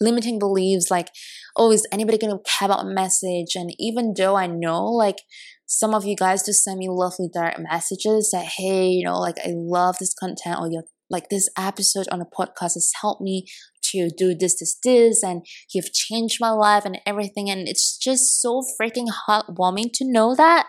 limiting 0.00 0.38
beliefs 0.38 0.90
like, 0.90 1.08
oh, 1.56 1.72
is 1.72 1.86
anybody 1.92 2.18
going 2.18 2.36
to 2.36 2.42
care 2.50 2.66
about 2.66 2.84
a 2.84 2.88
message? 2.88 3.54
And 3.54 3.72
even 3.78 4.14
though 4.16 4.36
I 4.36 4.46
know 4.46 4.84
like 4.84 5.18
some 5.66 5.94
of 5.94 6.04
you 6.04 6.16
guys 6.16 6.44
just 6.44 6.64
send 6.64 6.78
me 6.78 6.88
lovely 6.88 7.28
direct 7.32 7.60
messages 7.60 8.30
that, 8.32 8.44
hey, 8.56 8.88
you 8.88 9.04
know, 9.04 9.18
like 9.18 9.36
I 9.38 9.52
love 9.54 9.96
this 9.98 10.14
content 10.14 10.58
or 10.60 10.70
your 10.70 10.84
like 11.10 11.28
this 11.28 11.48
episode 11.58 12.08
on 12.10 12.22
a 12.22 12.24
podcast 12.24 12.74
has 12.74 12.90
helped 13.00 13.20
me 13.20 13.46
to 13.84 14.08
do 14.16 14.34
this, 14.34 14.58
this, 14.58 14.78
this, 14.82 15.22
and 15.22 15.44
you've 15.72 15.92
changed 15.92 16.38
my 16.40 16.50
life 16.50 16.84
and 16.86 16.98
everything. 17.04 17.50
And 17.50 17.68
it's 17.68 17.98
just 17.98 18.40
so 18.40 18.62
freaking 18.80 19.08
heartwarming 19.28 19.92
to 19.94 20.10
know 20.10 20.34
that. 20.34 20.66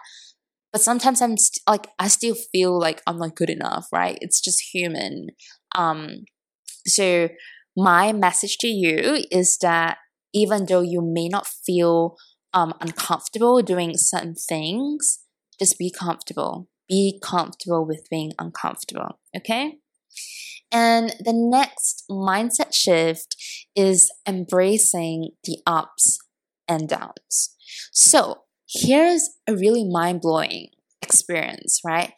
But 0.74 0.82
sometimes 0.82 1.22
I'm 1.22 1.38
st- 1.38 1.62
like, 1.68 1.88
I 1.98 2.08
still 2.08 2.36
feel 2.52 2.78
like 2.78 3.02
I'm 3.08 3.20
not 3.20 3.36
good 3.36 3.50
enough, 3.50 3.88
right? 3.94 4.18
It's 4.22 4.42
just 4.42 4.74
human. 4.74 5.28
Um, 5.76 6.26
so 6.86 7.30
my 7.76 8.12
message 8.14 8.58
to 8.60 8.68
you 8.68 9.24
is 9.32 9.58
that 9.60 9.98
even 10.34 10.66
though 10.66 10.82
you 10.82 11.02
may 11.02 11.28
not 11.28 11.48
feel 11.48 12.16
um, 12.54 12.74
uncomfortable 12.82 13.62
doing 13.62 13.98
certain 13.98 14.36
things, 14.36 15.20
just 15.60 15.78
be 15.78 15.92
comfortable. 15.92 16.68
Be 16.88 17.20
comfortable 17.24 17.86
with 17.86 18.08
being 18.10 18.34
uncomfortable. 18.40 19.20
Okay? 19.36 19.78
And 20.72 21.16
the 21.20 21.34
next 21.34 22.04
mindset 22.10 22.74
shift 22.74 23.36
is 23.76 24.12
embracing 24.28 25.30
the 25.44 25.60
ups 25.66 26.18
and 26.68 26.90
downs. 26.90 27.56
So 27.92 28.42
here's 28.68 29.30
a 29.48 29.56
really 29.56 29.88
mind 29.88 30.22
blowing 30.22 30.70
experience, 31.02 31.80
right? 31.86 32.14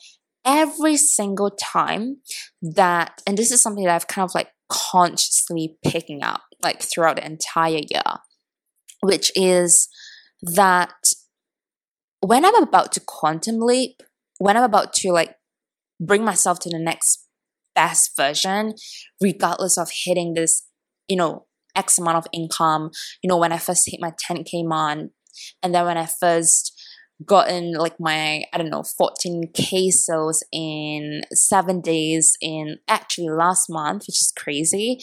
Every 0.45 0.95
single 0.95 1.51
time 1.51 2.17
that, 2.62 3.21
and 3.28 3.38
this 3.38 3.51
is 3.51 3.62
something 3.62 3.84
that 3.84 3.95
I've 3.95 4.08
kind 4.08 4.23
of 4.23 4.36
like 4.36 4.49
consciously 4.69 5.78
picking 5.84 6.23
up 6.23 6.41
like 6.63 6.82
throughout 6.82 7.17
the 7.17 7.25
entire 7.25 7.82
year, 7.89 8.19
which 9.01 9.32
is 9.36 9.88
that 10.41 10.93
when 12.21 12.45
I'm 12.45 12.56
about 12.56 12.91
to 12.93 13.01
quantum 13.06 13.60
leap, 13.60 14.01
when 14.39 14.58
I'm 14.58 14.63
about 14.63 14.93
to 14.93 15.12
like 15.12 15.36
bring 15.99 16.23
myself 16.23 16.60
to 16.60 16.69
the 16.69 16.80
next 16.80 17.28
best 17.75 18.12
version, 18.17 18.73
regardless 19.21 19.78
of 19.78 19.89
hitting 20.06 20.34
this, 20.34 20.63
you 21.08 21.17
know, 21.17 21.45
X 21.75 21.97
amount 21.97 22.17
of 22.17 22.28
income. 22.34 22.89
You 23.21 23.28
know, 23.28 23.38
when 23.38 23.51
I 23.51 23.58
first 23.58 23.89
hit 23.89 23.99
my 23.99 24.12
10K 24.12 24.65
month, 24.65 25.12
and 25.62 25.75
then 25.75 25.86
when 25.86 25.97
I 25.97 26.06
first 26.06 26.73
gotten 27.23 27.73
like 27.73 27.99
my 27.99 28.43
I 28.51 28.58
don't 28.58 28.69
know 28.69 28.84
14k 28.84 29.91
sales 29.91 30.43
in 30.51 31.21
7 31.32 31.82
days 31.82 32.38
in 32.41 32.78
actually 32.88 33.30
last 33.30 33.69
month 33.69 34.04
which 34.08 34.21
is 34.21 34.34
crazy. 34.36 34.99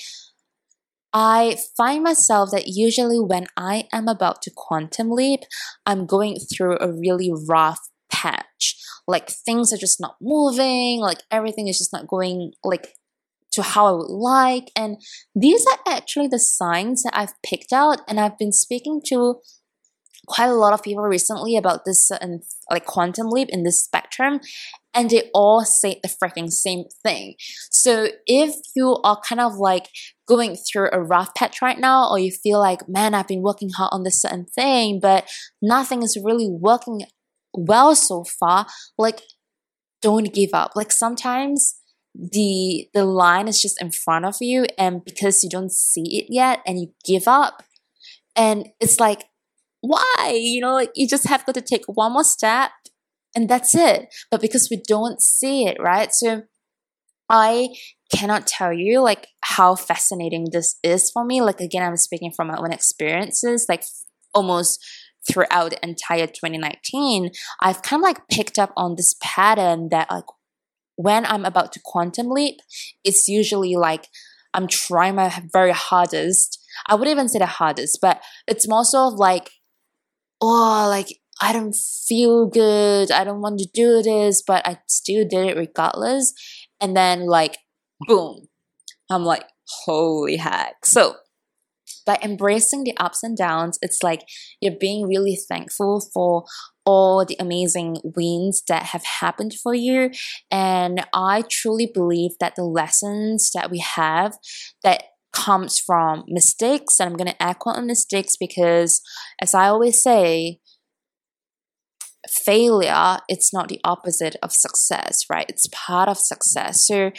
I 1.14 1.56
find 1.76 2.02
myself 2.02 2.50
that 2.52 2.68
usually 2.68 3.20
when 3.20 3.46
I 3.56 3.84
am 3.92 4.08
about 4.08 4.42
to 4.42 4.50
quantum 4.54 5.10
leap 5.10 5.40
I'm 5.86 6.04
going 6.06 6.36
through 6.36 6.76
a 6.80 6.92
really 6.92 7.32
rough 7.48 7.80
patch. 8.10 8.76
Like 9.08 9.30
things 9.30 9.72
are 9.72 9.78
just 9.78 10.00
not 10.00 10.16
moving 10.20 11.00
like 11.00 11.22
everything 11.30 11.68
is 11.68 11.78
just 11.78 11.92
not 11.92 12.06
going 12.06 12.52
like 12.62 12.94
to 13.52 13.62
how 13.62 13.86
I 13.86 13.92
would 13.92 14.10
like. 14.10 14.70
And 14.76 14.96
these 15.34 15.64
are 15.66 15.78
actually 15.94 16.28
the 16.28 16.38
signs 16.38 17.02
that 17.02 17.16
I've 17.16 17.34
picked 17.44 17.72
out 17.72 18.00
and 18.08 18.18
I've 18.18 18.38
been 18.38 18.52
speaking 18.52 19.00
to 19.06 19.36
quite 20.26 20.48
a 20.48 20.54
lot 20.54 20.72
of 20.72 20.82
people 20.82 21.02
recently 21.02 21.56
about 21.56 21.84
this 21.84 22.06
certain 22.06 22.42
like 22.70 22.84
quantum 22.84 23.28
leap 23.28 23.48
in 23.50 23.64
this 23.64 23.82
spectrum 23.82 24.40
and 24.94 25.10
they 25.10 25.30
all 25.34 25.64
say 25.64 25.98
the 26.02 26.08
freaking 26.08 26.50
same 26.50 26.84
thing. 27.02 27.34
So 27.70 28.08
if 28.26 28.54
you 28.76 28.98
are 29.04 29.20
kind 29.26 29.40
of 29.40 29.56
like 29.56 29.88
going 30.28 30.56
through 30.56 30.90
a 30.92 31.02
rough 31.02 31.34
patch 31.34 31.62
right 31.62 31.78
now, 31.78 32.08
or 32.10 32.18
you 32.18 32.30
feel 32.30 32.58
like, 32.58 32.88
man, 32.88 33.14
I've 33.14 33.28
been 33.28 33.42
working 33.42 33.70
hard 33.70 33.90
on 33.92 34.02
this 34.02 34.20
certain 34.20 34.46
thing, 34.46 35.00
but 35.00 35.28
nothing 35.60 36.02
is 36.02 36.18
really 36.22 36.48
working 36.48 37.02
well 37.54 37.94
so 37.94 38.24
far, 38.24 38.66
like 38.98 39.22
don't 40.02 40.32
give 40.32 40.50
up. 40.52 40.72
Like 40.74 40.92
sometimes 40.92 41.76
the 42.14 42.88
the 42.92 43.06
line 43.06 43.48
is 43.48 43.60
just 43.60 43.80
in 43.80 43.90
front 43.90 44.26
of 44.26 44.36
you 44.40 44.66
and 44.76 45.02
because 45.04 45.42
you 45.42 45.48
don't 45.48 45.72
see 45.72 46.18
it 46.18 46.26
yet 46.28 46.60
and 46.66 46.78
you 46.78 46.92
give 47.06 47.26
up 47.26 47.62
and 48.36 48.68
it's 48.80 49.00
like 49.00 49.24
why? 49.82 50.32
You 50.34 50.62
know 50.62 50.72
like 50.72 50.90
you 50.94 51.06
just 51.06 51.28
have 51.28 51.44
got 51.44 51.54
to 51.56 51.60
take 51.60 51.84
one 51.86 52.14
more 52.14 52.24
step 52.24 52.70
and 53.36 53.48
that's 53.48 53.74
it. 53.74 54.14
But 54.30 54.40
because 54.40 54.68
we 54.70 54.82
don't 54.88 55.20
see 55.20 55.66
it 55.66 55.76
right? 55.80 56.12
So 56.12 56.42
i 57.28 57.68
cannot 58.14 58.46
tell 58.46 58.72
you 58.72 59.00
like 59.00 59.28
how 59.42 59.74
fascinating 59.74 60.46
this 60.52 60.78
is 60.82 61.10
for 61.10 61.24
me. 61.24 61.42
Like 61.42 61.60
again 61.60 61.82
i'm 61.82 61.96
speaking 61.96 62.32
from 62.32 62.48
my 62.48 62.56
own 62.56 62.72
experiences 62.72 63.66
like 63.68 63.84
almost 64.34 64.82
throughout 65.30 65.70
the 65.70 65.84
entire 65.84 66.26
2019, 66.26 67.30
I've 67.60 67.82
kind 67.82 68.00
of 68.00 68.04
like 68.04 68.28
picked 68.28 68.58
up 68.58 68.72
on 68.76 68.96
this 68.96 69.14
pattern 69.22 69.88
that 69.90 70.10
like 70.10 70.24
when 70.96 71.24
I'm 71.26 71.44
about 71.44 71.72
to 71.72 71.80
quantum 71.84 72.28
leap, 72.28 72.56
it's 73.04 73.28
usually 73.28 73.76
like 73.76 74.08
I'm 74.54 74.66
trying 74.66 75.14
my 75.14 75.42
very 75.52 75.72
hardest. 75.72 76.58
I 76.86 76.94
wouldn't 76.94 77.14
even 77.14 77.28
say 77.28 77.38
the 77.38 77.46
hardest, 77.46 77.98
but 78.02 78.22
it's 78.46 78.68
more 78.68 78.84
so 78.84 79.08
of 79.08 79.14
like, 79.14 79.50
oh, 80.42 80.86
like 80.88 81.20
I 81.40 81.52
don't 81.52 81.74
feel 81.74 82.46
good. 82.46 83.10
I 83.10 83.24
don't 83.24 83.40
want 83.40 83.58
to 83.60 83.68
do 83.72 84.02
this, 84.02 84.42
but 84.46 84.66
I 84.66 84.78
still 84.86 85.26
did 85.26 85.48
it 85.48 85.56
regardless. 85.56 86.34
And 86.80 86.96
then 86.96 87.26
like, 87.26 87.56
boom, 88.06 88.48
I'm 89.10 89.24
like, 89.24 89.44
holy 89.84 90.36
heck. 90.36 90.84
So 90.84 91.16
by 92.04 92.18
embracing 92.22 92.84
the 92.84 92.96
ups 92.96 93.22
and 93.22 93.36
downs, 93.36 93.78
it's 93.82 94.02
like 94.02 94.22
you're 94.60 94.76
being 94.78 95.06
really 95.06 95.36
thankful 95.36 96.00
for 96.12 96.44
all 96.84 97.24
the 97.24 97.36
amazing 97.38 97.98
wins 98.16 98.62
that 98.68 98.84
have 98.84 99.04
happened 99.20 99.54
for 99.54 99.74
you. 99.74 100.10
And 100.50 101.06
I 101.12 101.44
truly 101.48 101.90
believe 101.92 102.32
that 102.40 102.56
the 102.56 102.64
lessons 102.64 103.50
that 103.54 103.70
we 103.70 103.78
have 103.78 104.36
that 104.82 105.04
comes 105.32 105.78
from 105.78 106.24
mistakes, 106.28 107.00
and 107.00 107.10
I'm 107.10 107.16
going 107.16 107.30
to 107.30 107.42
echo 107.42 107.70
on 107.70 107.86
mistakes 107.86 108.36
because, 108.38 109.00
as 109.40 109.54
I 109.54 109.68
always 109.68 110.02
say, 110.02 110.58
failure 112.28 113.18
it's 113.28 113.52
not 113.52 113.68
the 113.68 113.80
opposite 113.82 114.36
of 114.44 114.52
success 114.52 115.24
right 115.28 115.44
it's 115.48 115.66
part 115.72 116.08
of 116.08 116.16
success 116.16 116.86
so 116.86 117.10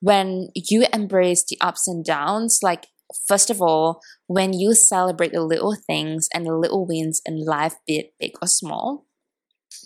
when 0.00 0.46
you 0.54 0.86
embrace 0.92 1.44
the 1.48 1.58
ups 1.60 1.88
and 1.88 2.04
downs 2.04 2.60
like 2.62 2.86
first 3.26 3.50
of 3.50 3.60
all, 3.60 4.00
when 4.26 4.52
you 4.52 4.74
celebrate 4.74 5.32
the 5.32 5.42
little 5.42 5.76
things 5.86 6.28
and 6.34 6.46
the 6.46 6.56
little 6.56 6.86
wins 6.86 7.20
in 7.24 7.44
life, 7.44 7.74
be 7.86 7.98
it 7.98 8.14
big 8.18 8.32
or 8.42 8.48
small, 8.48 9.06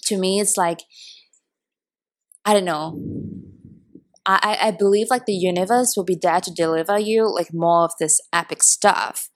to 0.05 0.17
me, 0.17 0.41
it's 0.41 0.57
like, 0.57 0.81
I 2.45 2.55
don't 2.55 2.64
know. 2.64 2.99
I, 4.29 4.59
I 4.61 4.71
believe 4.73 5.07
like 5.11 5.25
the 5.25 5.33
universe 5.33 5.95
will 5.97 6.05
be 6.05 6.19
there 6.21 6.41
to 6.41 6.53
deliver 6.53 6.99
you 6.99 7.33
like 7.33 7.53
more 7.53 7.85
of 7.85 7.93
this 7.99 8.21
epic 8.33 8.62
stuff. 8.62 9.31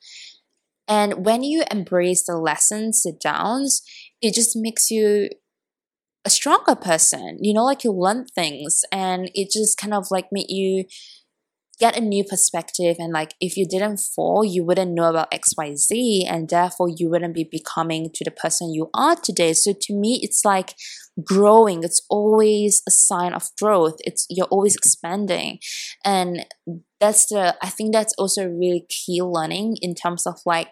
And 0.86 1.24
when 1.24 1.42
you 1.42 1.64
embrace 1.70 2.26
the 2.26 2.36
lessons, 2.36 3.02
the 3.02 3.12
downs, 3.18 3.82
it 4.20 4.34
just 4.34 4.54
makes 4.54 4.90
you 4.90 5.30
a 6.24 6.30
stronger 6.30 6.74
person. 6.74 7.38
You 7.40 7.54
know, 7.54 7.64
like 7.64 7.84
you 7.84 7.92
learn 7.92 8.26
things 8.26 8.82
and 8.92 9.30
it 9.34 9.50
just 9.50 9.78
kind 9.78 9.94
of 9.94 10.08
like 10.10 10.26
make 10.30 10.50
you 10.50 10.84
get 11.78 11.96
a 11.96 12.00
new 12.00 12.24
perspective 12.24 12.96
and 12.98 13.12
like 13.12 13.34
if 13.40 13.56
you 13.56 13.66
didn't 13.66 13.98
fall 13.98 14.44
you 14.44 14.64
wouldn't 14.64 14.92
know 14.92 15.08
about 15.08 15.30
xyz 15.32 16.24
and 16.28 16.48
therefore 16.48 16.88
you 16.88 17.08
wouldn't 17.08 17.34
be 17.34 17.44
becoming 17.44 18.10
to 18.14 18.24
the 18.24 18.30
person 18.30 18.72
you 18.72 18.88
are 18.94 19.16
today. 19.16 19.52
So 19.52 19.72
to 19.72 19.94
me 19.94 20.20
it's 20.22 20.44
like 20.44 20.74
growing. 21.24 21.82
It's 21.82 22.02
always 22.08 22.82
a 22.86 22.90
sign 22.90 23.32
of 23.32 23.50
growth. 23.60 23.96
It's 24.00 24.26
you're 24.30 24.46
always 24.46 24.76
expanding. 24.76 25.58
And 26.04 26.46
that's 27.00 27.26
the 27.26 27.56
i 27.60 27.68
think 27.68 27.92
that's 27.92 28.14
also 28.16 28.46
really 28.46 28.86
key 28.88 29.20
learning 29.20 29.76
in 29.82 29.92
terms 29.92 30.24
of 30.24 30.38
like 30.46 30.68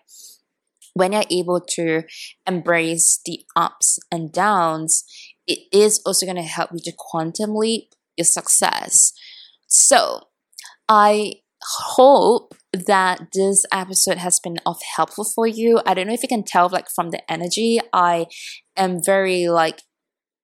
when 0.94 1.12
you're 1.12 1.24
able 1.28 1.60
to 1.60 2.04
embrace 2.46 3.20
the 3.26 3.44
ups 3.56 3.98
and 4.12 4.32
downs 4.32 5.04
it 5.50 5.58
is 5.72 6.00
also 6.06 6.24
going 6.24 6.36
to 6.36 6.42
help 6.42 6.70
you 6.72 6.78
to 6.78 6.92
quantum 6.96 7.56
leap 7.56 7.94
your 8.16 8.24
success. 8.24 9.12
So 9.66 10.28
I 10.90 11.34
hope 11.62 12.52
that 12.72 13.28
this 13.32 13.64
episode 13.72 14.18
has 14.18 14.40
been 14.40 14.58
of 14.66 14.80
helpful 14.96 15.24
for 15.24 15.46
you. 15.46 15.80
I 15.86 15.94
don't 15.94 16.08
know 16.08 16.14
if 16.14 16.22
you 16.24 16.28
can 16.28 16.42
tell 16.42 16.68
like 16.68 16.90
from 16.90 17.10
the 17.10 17.22
energy 17.30 17.78
I 17.92 18.26
am 18.76 18.98
very 19.00 19.48
like 19.48 19.82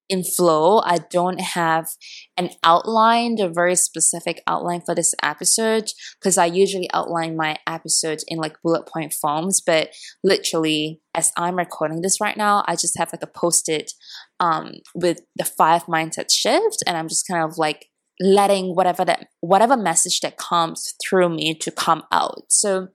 in 0.09 0.23
flow. 0.23 0.83
I 0.85 0.99
don't 1.11 1.41
have 1.41 1.89
an 2.37 2.51
outline, 2.63 3.39
a 3.41 3.49
very 3.49 3.75
specific 3.75 4.41
outline 4.47 4.83
for 4.87 4.95
this 4.95 5.17
episode 5.21 5.91
because 6.21 6.39
I 6.39 6.47
usually 6.47 6.89
outline 6.95 7.37
my 7.37 7.57
episodes 7.67 8.25
in 8.29 8.39
like 8.39 8.63
bullet 8.63 8.87
point 8.87 9.15
forms. 9.15 9.61
But 9.61 9.91
literally, 10.23 11.01
as 11.13 11.33
I'm 11.37 11.57
recording 11.57 12.03
this 12.03 12.21
right 12.21 12.37
now, 12.37 12.63
I 12.69 12.77
just 12.77 12.97
have 12.99 13.13
like 13.13 13.25
a 13.25 13.27
post 13.27 13.69
it 13.69 13.91
um, 14.39 14.75
with 14.95 15.23
the 15.35 15.45
five 15.45 15.87
mindset 15.87 16.31
shift, 16.31 16.85
and 16.87 16.97
I'm 16.97 17.09
just 17.09 17.27
kind 17.27 17.43
of 17.43 17.59
like 17.59 17.87
letting 18.21 18.75
whatever 18.75 19.05
that 19.05 19.29
whatever 19.41 19.77
message 19.77 20.21
that 20.21 20.37
comes 20.37 20.95
through 21.03 21.29
me 21.29 21.55
to 21.55 21.71
come 21.71 22.03
out. 22.11 22.45
So 22.49 22.89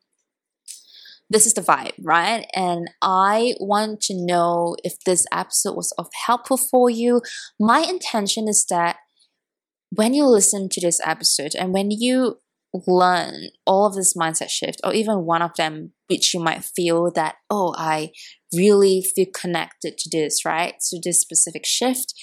this 1.29 1.45
is 1.45 1.53
the 1.53 1.61
vibe, 1.61 1.93
right? 2.03 2.45
And 2.53 2.89
I 3.01 3.53
want 3.59 4.01
to 4.01 4.13
know 4.15 4.75
if 4.83 4.99
this 5.05 5.25
episode 5.31 5.75
was 5.75 5.93
of 5.97 6.07
helpful 6.25 6.57
for 6.57 6.89
you. 6.89 7.21
My 7.59 7.79
intention 7.79 8.49
is 8.49 8.65
that 8.69 8.97
when 9.91 10.13
you 10.13 10.25
listen 10.25 10.67
to 10.69 10.81
this 10.81 10.99
episode 11.05 11.55
and 11.55 11.73
when 11.73 11.89
you 11.91 12.39
learn 12.87 13.49
all 13.65 13.85
of 13.85 13.95
this 13.95 14.13
mindset 14.15 14.49
shift, 14.49 14.79
or 14.83 14.93
even 14.93 15.25
one 15.25 15.41
of 15.41 15.55
them, 15.55 15.91
which 16.07 16.33
you 16.33 16.39
might 16.39 16.63
feel 16.63 17.11
that, 17.11 17.35
oh, 17.49 17.73
I 17.77 18.11
really 18.53 19.01
feel 19.01 19.27
connected 19.33 19.97
to 19.97 20.09
this, 20.09 20.45
right? 20.45 20.75
To 20.89 20.99
this 21.03 21.19
specific 21.19 21.65
shift, 21.65 22.13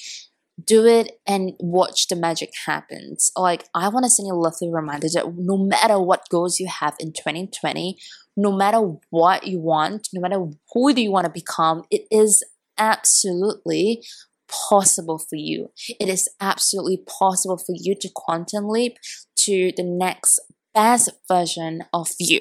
do 0.62 0.86
it 0.86 1.20
and 1.26 1.52
watch 1.60 2.08
the 2.08 2.16
magic 2.16 2.50
happens. 2.66 3.30
Like, 3.36 3.68
I 3.74 3.88
want 3.88 4.04
to 4.04 4.10
send 4.10 4.26
you 4.26 4.34
a 4.34 4.36
lovely 4.36 4.70
reminder 4.72 5.08
that 5.14 5.34
no 5.36 5.56
matter 5.56 5.98
what 6.00 6.28
goals 6.30 6.58
you 6.58 6.68
have 6.68 6.96
in 6.98 7.12
2020, 7.12 7.96
no 8.36 8.52
matter 8.52 8.78
what 9.10 9.46
you 9.46 9.60
want, 9.60 10.08
no 10.12 10.20
matter 10.20 10.44
who 10.72 10.92
do 10.92 11.02
you 11.02 11.10
want 11.10 11.26
to 11.26 11.30
become, 11.30 11.82
it 11.90 12.06
is 12.10 12.44
absolutely 12.76 14.02
possible 14.48 15.18
for 15.18 15.36
you. 15.36 15.70
It 16.00 16.08
is 16.08 16.28
absolutely 16.40 17.02
possible 17.06 17.58
for 17.58 17.74
you 17.76 17.94
to 18.00 18.08
quantum 18.14 18.68
leap 18.68 18.96
to 19.44 19.72
the 19.76 19.82
next 19.82 20.40
best 20.74 21.10
version 21.28 21.82
of 21.92 22.10
you. 22.18 22.40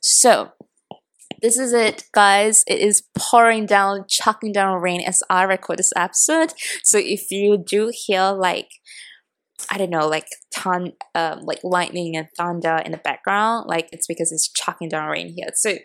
So, 0.00 0.52
this 1.42 1.58
is 1.58 1.72
it, 1.72 2.04
guys. 2.12 2.64
It 2.66 2.80
is 2.80 3.02
pouring 3.16 3.66
down, 3.66 4.04
chucking 4.08 4.52
down 4.52 4.80
rain 4.80 5.02
as 5.06 5.22
I 5.30 5.42
record 5.44 5.78
this 5.78 5.92
episode. 5.96 6.52
So, 6.82 6.98
if 6.98 7.30
you 7.30 7.56
do 7.58 7.90
hear 7.92 8.30
like 8.32 8.68
I 9.70 9.78
don't 9.78 9.90
know, 9.90 10.06
like 10.06 10.26
ton, 10.54 10.92
um, 11.14 11.40
like 11.40 11.60
lightning 11.64 12.16
and 12.16 12.28
thunder 12.36 12.82
in 12.84 12.92
the 12.92 12.98
background, 12.98 13.66
like 13.68 13.88
it's 13.90 14.06
because 14.06 14.30
it's 14.30 14.50
chucking 14.52 14.90
down 14.90 15.08
rain 15.08 15.32
here. 15.34 15.48
So 15.54 15.78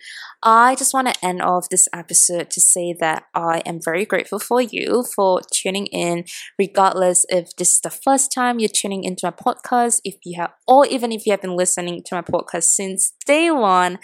I 0.43 0.75
just 0.75 0.93
want 0.93 1.07
to 1.07 1.25
end 1.25 1.41
off 1.41 1.69
this 1.69 1.87
episode 1.93 2.49
to 2.51 2.61
say 2.61 2.93
that 2.99 3.23
I 3.33 3.61
am 3.65 3.79
very 3.83 4.05
grateful 4.05 4.39
for 4.39 4.61
you 4.61 5.05
for 5.15 5.41
tuning 5.53 5.87
in, 5.87 6.25
regardless 6.59 7.25
if 7.29 7.55
this 7.55 7.75
is 7.75 7.81
the 7.81 7.89
first 7.89 8.31
time 8.33 8.59
you're 8.59 8.69
tuning 8.69 9.03
into 9.03 9.21
my 9.25 9.31
podcast, 9.31 10.01
if 10.03 10.15
you 10.25 10.39
have, 10.39 10.51
or 10.67 10.85
even 10.87 11.11
if 11.11 11.25
you 11.25 11.31
have 11.31 11.41
been 11.41 11.55
listening 11.55 12.01
to 12.05 12.15
my 12.15 12.21
podcast 12.21 12.63
since 12.63 13.13
day 13.25 13.51
one. 13.51 13.99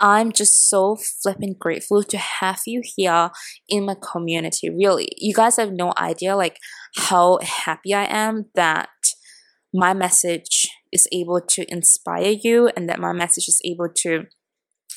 I'm 0.00 0.30
just 0.30 0.68
so 0.68 0.96
flipping 0.96 1.56
grateful 1.58 2.04
to 2.04 2.18
have 2.18 2.60
you 2.66 2.82
here 2.84 3.30
in 3.68 3.84
my 3.84 3.96
community. 4.00 4.70
Really, 4.70 5.08
you 5.18 5.34
guys 5.34 5.56
have 5.56 5.72
no 5.72 5.92
idea 5.98 6.36
like 6.36 6.58
how 6.96 7.38
happy 7.42 7.94
I 7.94 8.04
am 8.04 8.46
that 8.54 8.90
my 9.72 9.94
message 9.94 10.68
is 10.92 11.08
able 11.12 11.40
to 11.40 11.70
inspire 11.70 12.34
you 12.42 12.68
and 12.76 12.88
that 12.88 13.00
my 13.00 13.12
message 13.12 13.48
is 13.48 13.60
able 13.64 13.88
to 13.88 14.26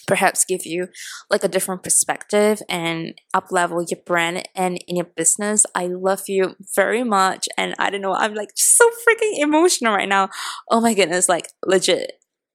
perhaps 0.07 0.45
give 0.45 0.65
you 0.65 0.87
like 1.29 1.43
a 1.43 1.47
different 1.47 1.83
perspective 1.83 2.61
and 2.67 3.13
up 3.33 3.51
level 3.51 3.83
your 3.87 3.99
brand 4.05 4.47
and 4.55 4.79
in 4.87 4.95
your 4.95 5.05
business. 5.15 5.65
I 5.75 5.87
love 5.87 6.23
you 6.27 6.55
very 6.75 7.03
much 7.03 7.47
and 7.57 7.75
I 7.77 7.89
don't 7.89 8.01
know, 8.01 8.13
I'm 8.13 8.33
like 8.33 8.49
so 8.55 8.89
freaking 9.07 9.39
emotional 9.39 9.93
right 9.93 10.09
now. 10.09 10.29
Oh 10.69 10.81
my 10.81 10.93
goodness, 10.93 11.29
like 11.29 11.47
legit. 11.65 12.13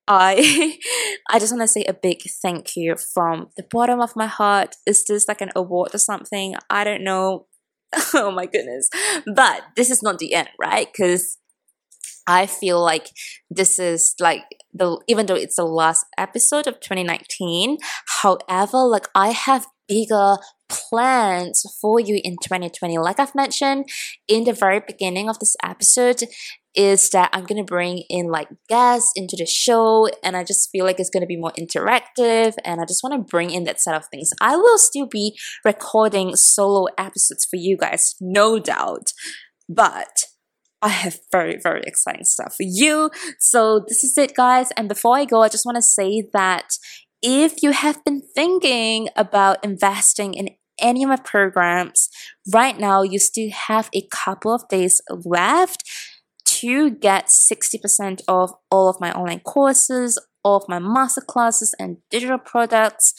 I 0.08 0.78
I 1.30 1.38
just 1.38 1.52
want 1.52 1.62
to 1.62 1.68
say 1.68 1.84
a 1.84 1.94
big 1.94 2.22
thank 2.42 2.76
you 2.76 2.96
from 3.14 3.48
the 3.56 3.64
bottom 3.70 4.00
of 4.00 4.16
my 4.16 4.26
heart. 4.26 4.76
Is 4.86 5.04
this 5.04 5.28
like 5.28 5.40
an 5.40 5.50
award 5.56 5.94
or 5.94 5.98
something? 5.98 6.54
I 6.70 6.84
don't 6.84 7.04
know. 7.04 7.46
oh 8.14 8.30
my 8.30 8.46
goodness. 8.46 8.88
But 9.34 9.62
this 9.76 9.90
is 9.90 10.02
not 10.02 10.18
the 10.18 10.34
end, 10.34 10.48
right? 10.60 10.88
Because 10.92 11.38
I 12.26 12.46
feel 12.46 12.82
like 12.82 13.10
this 13.50 13.78
is 13.78 14.14
like 14.20 14.44
the 14.72 15.00
even 15.08 15.26
though 15.26 15.34
it's 15.34 15.56
the 15.56 15.64
last 15.64 16.06
episode 16.18 16.66
of 16.66 16.80
2019, 16.80 17.78
however, 18.22 18.78
like 18.78 19.08
I 19.14 19.28
have 19.28 19.66
bigger 19.88 20.36
plans 20.68 21.64
for 21.80 22.00
you 22.00 22.20
in 22.24 22.36
2020. 22.42 22.98
Like 22.98 23.20
I've 23.20 23.34
mentioned 23.34 23.88
in 24.26 24.44
the 24.44 24.52
very 24.52 24.80
beginning 24.80 25.28
of 25.28 25.38
this 25.38 25.56
episode, 25.62 26.24
is 26.74 27.08
that 27.10 27.30
I'm 27.32 27.44
gonna 27.44 27.64
bring 27.64 28.02
in 28.10 28.26
like 28.26 28.48
guests 28.68 29.12
into 29.16 29.36
the 29.36 29.46
show, 29.46 30.08
and 30.22 30.36
I 30.36 30.44
just 30.44 30.68
feel 30.70 30.84
like 30.84 31.00
it's 31.00 31.10
gonna 31.10 31.26
be 31.26 31.36
more 31.36 31.52
interactive, 31.58 32.54
and 32.64 32.80
I 32.80 32.84
just 32.84 33.02
wanna 33.02 33.18
bring 33.18 33.50
in 33.50 33.64
that 33.64 33.80
set 33.80 33.94
of 33.94 34.06
things. 34.06 34.30
I 34.40 34.56
will 34.56 34.78
still 34.78 35.06
be 35.06 35.38
recording 35.64 36.36
solo 36.36 36.86
episodes 36.98 37.44
for 37.44 37.56
you 37.56 37.76
guys, 37.76 38.14
no 38.20 38.58
doubt, 38.58 39.12
but 39.68 40.24
I 40.86 40.90
have 40.90 41.18
very, 41.32 41.58
very 41.60 41.82
exciting 41.84 42.24
stuff 42.24 42.54
for 42.54 42.62
you. 42.62 43.10
So, 43.40 43.80
this 43.88 44.04
is 44.04 44.16
it, 44.16 44.36
guys. 44.36 44.70
And 44.76 44.88
before 44.88 45.16
I 45.16 45.24
go, 45.24 45.42
I 45.42 45.48
just 45.48 45.66
want 45.66 45.74
to 45.74 45.82
say 45.82 46.28
that 46.32 46.78
if 47.20 47.60
you 47.60 47.72
have 47.72 48.04
been 48.04 48.22
thinking 48.36 49.08
about 49.16 49.64
investing 49.64 50.34
in 50.34 50.50
any 50.80 51.02
of 51.02 51.08
my 51.08 51.16
programs, 51.16 52.08
right 52.52 52.78
now 52.78 53.02
you 53.02 53.18
still 53.18 53.50
have 53.50 53.90
a 53.92 54.06
couple 54.12 54.54
of 54.54 54.68
days 54.68 55.00
left 55.24 55.82
to 56.44 56.90
get 56.90 57.26
60% 57.26 58.20
off 58.28 58.52
all 58.70 58.88
of 58.88 59.00
my 59.00 59.10
online 59.10 59.40
courses, 59.40 60.20
all 60.44 60.58
of 60.58 60.68
my 60.68 60.78
masterclasses, 60.78 61.70
and 61.80 61.96
digital 62.12 62.38
products. 62.38 63.12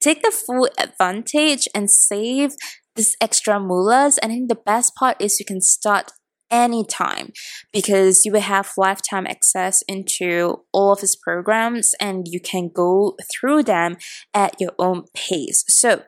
Take 0.00 0.22
the 0.22 0.30
full 0.30 0.70
advantage 0.78 1.68
and 1.74 1.90
save 1.90 2.54
this 2.96 3.14
extra 3.20 3.60
mullahs. 3.60 4.16
And 4.16 4.32
I 4.32 4.36
think 4.36 4.48
the 4.48 4.54
best 4.54 4.94
part 4.94 5.20
is 5.20 5.38
you 5.38 5.44
can 5.44 5.60
start 5.60 6.12
anytime 6.50 7.32
because 7.72 8.24
you 8.24 8.32
will 8.32 8.40
have 8.40 8.72
lifetime 8.76 9.26
access 9.26 9.82
into 9.88 10.62
all 10.72 10.92
of 10.92 11.00
his 11.00 11.16
programs 11.16 11.94
and 12.00 12.26
you 12.28 12.40
can 12.40 12.70
go 12.74 13.16
through 13.30 13.62
them 13.62 13.96
at 14.34 14.60
your 14.60 14.72
own 14.78 15.04
pace. 15.14 15.64
So, 15.68 16.02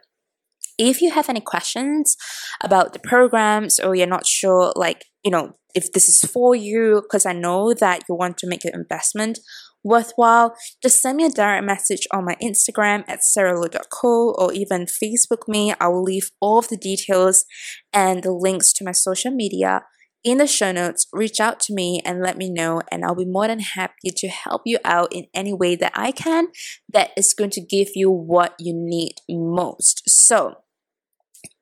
if 0.79 1.01
you 1.01 1.11
have 1.11 1.29
any 1.29 1.41
questions 1.41 2.17
about 2.63 2.93
the 2.93 2.99
programs 2.99 3.79
or 3.79 3.95
you're 3.95 4.07
not 4.07 4.27
sure, 4.27 4.73
like, 4.75 5.05
you 5.23 5.31
know, 5.31 5.53
if 5.75 5.93
this 5.93 6.09
is 6.09 6.21
for 6.31 6.55
you, 6.55 7.03
because 7.03 7.27
I 7.27 7.33
know 7.33 7.73
that 7.75 8.03
you 8.09 8.15
want 8.15 8.39
to 8.39 8.47
make 8.47 8.65
your 8.65 8.75
investment 8.75 9.39
worthwhile, 9.85 10.55
just 10.83 11.01
send 11.01 11.17
me 11.17 11.25
a 11.25 11.31
direct 11.31 11.65
message 11.65 12.07
on 12.13 12.25
my 12.25 12.37
Instagram 12.43 13.05
at 13.09 13.21
sarahlu.co 13.21 14.35
or 14.39 14.53
even 14.53 14.87
Facebook 14.87 15.49
me. 15.49 15.75
I 15.81 15.89
will 15.89 16.03
leave 16.03 16.31
all 16.41 16.59
of 16.59 16.69
the 16.69 16.77
details 16.77 17.45
and 17.93 18.23
the 18.23 18.33
links 18.33 18.73
to 18.75 18.85
my 18.85 18.93
social 18.93 19.31
media 19.31 19.83
in 20.25 20.39
the 20.39 20.47
show 20.47 20.73
notes, 20.73 21.07
reach 21.13 21.41
out 21.41 21.59
to 21.61 21.75
me 21.75 22.01
and 22.05 22.23
let 22.23 22.37
me 22.37 22.49
know, 22.49 22.81
and 22.91 23.05
I'll 23.05 23.15
be 23.15 23.25
more 23.25 23.49
than 23.49 23.61
happy 23.61 24.11
to 24.17 24.29
help 24.29 24.63
you 24.65 24.79
out 24.85 25.13
in 25.13 25.27
any 25.35 25.53
way 25.53 25.75
that 25.77 25.93
I 25.95 26.13
can 26.13 26.49
that 26.93 27.11
is 27.17 27.35
going 27.35 27.51
to 27.51 27.61
give 27.61 27.89
you 27.95 28.11
what 28.11 28.55
you 28.59 28.73
need 28.75 29.15
most. 29.29 30.09
So, 30.09 30.57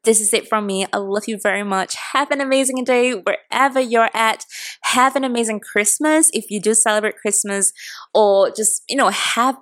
this 0.04 0.20
is 0.20 0.32
it 0.32 0.48
from 0.48 0.66
me. 0.66 0.86
I 0.92 0.96
love 0.96 1.24
you 1.26 1.38
very 1.42 1.62
much. 1.62 1.94
Have 2.12 2.30
an 2.30 2.40
amazing 2.40 2.84
day 2.84 3.12
wherever 3.12 3.80
you're 3.80 4.08
at. 4.14 4.44
Have 4.84 5.14
an 5.14 5.24
amazing 5.24 5.60
Christmas 5.60 6.30
if 6.32 6.50
you 6.50 6.60
do 6.60 6.72
celebrate 6.74 7.16
Christmas, 7.16 7.72
or 8.14 8.50
just, 8.50 8.82
you 8.88 8.96
know, 8.96 9.08
have 9.08 9.56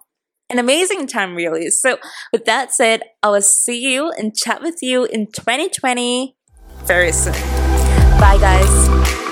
an 0.51 0.59
amazing 0.59 1.07
time, 1.07 1.35
really. 1.35 1.71
So, 1.71 1.99
with 2.33 2.45
that 2.47 2.73
said, 2.73 3.03
I 3.23 3.31
will 3.31 3.43
see 3.43 3.81
you 3.81 4.11
and 4.13 4.35
chat 4.35 4.63
with 4.63 4.79
you 4.83 5.05
in 5.05 5.27
2020 5.27 6.37
very 6.85 7.13
soon. 7.13 7.68
Bye, 8.19 8.37
guys. 8.37 9.28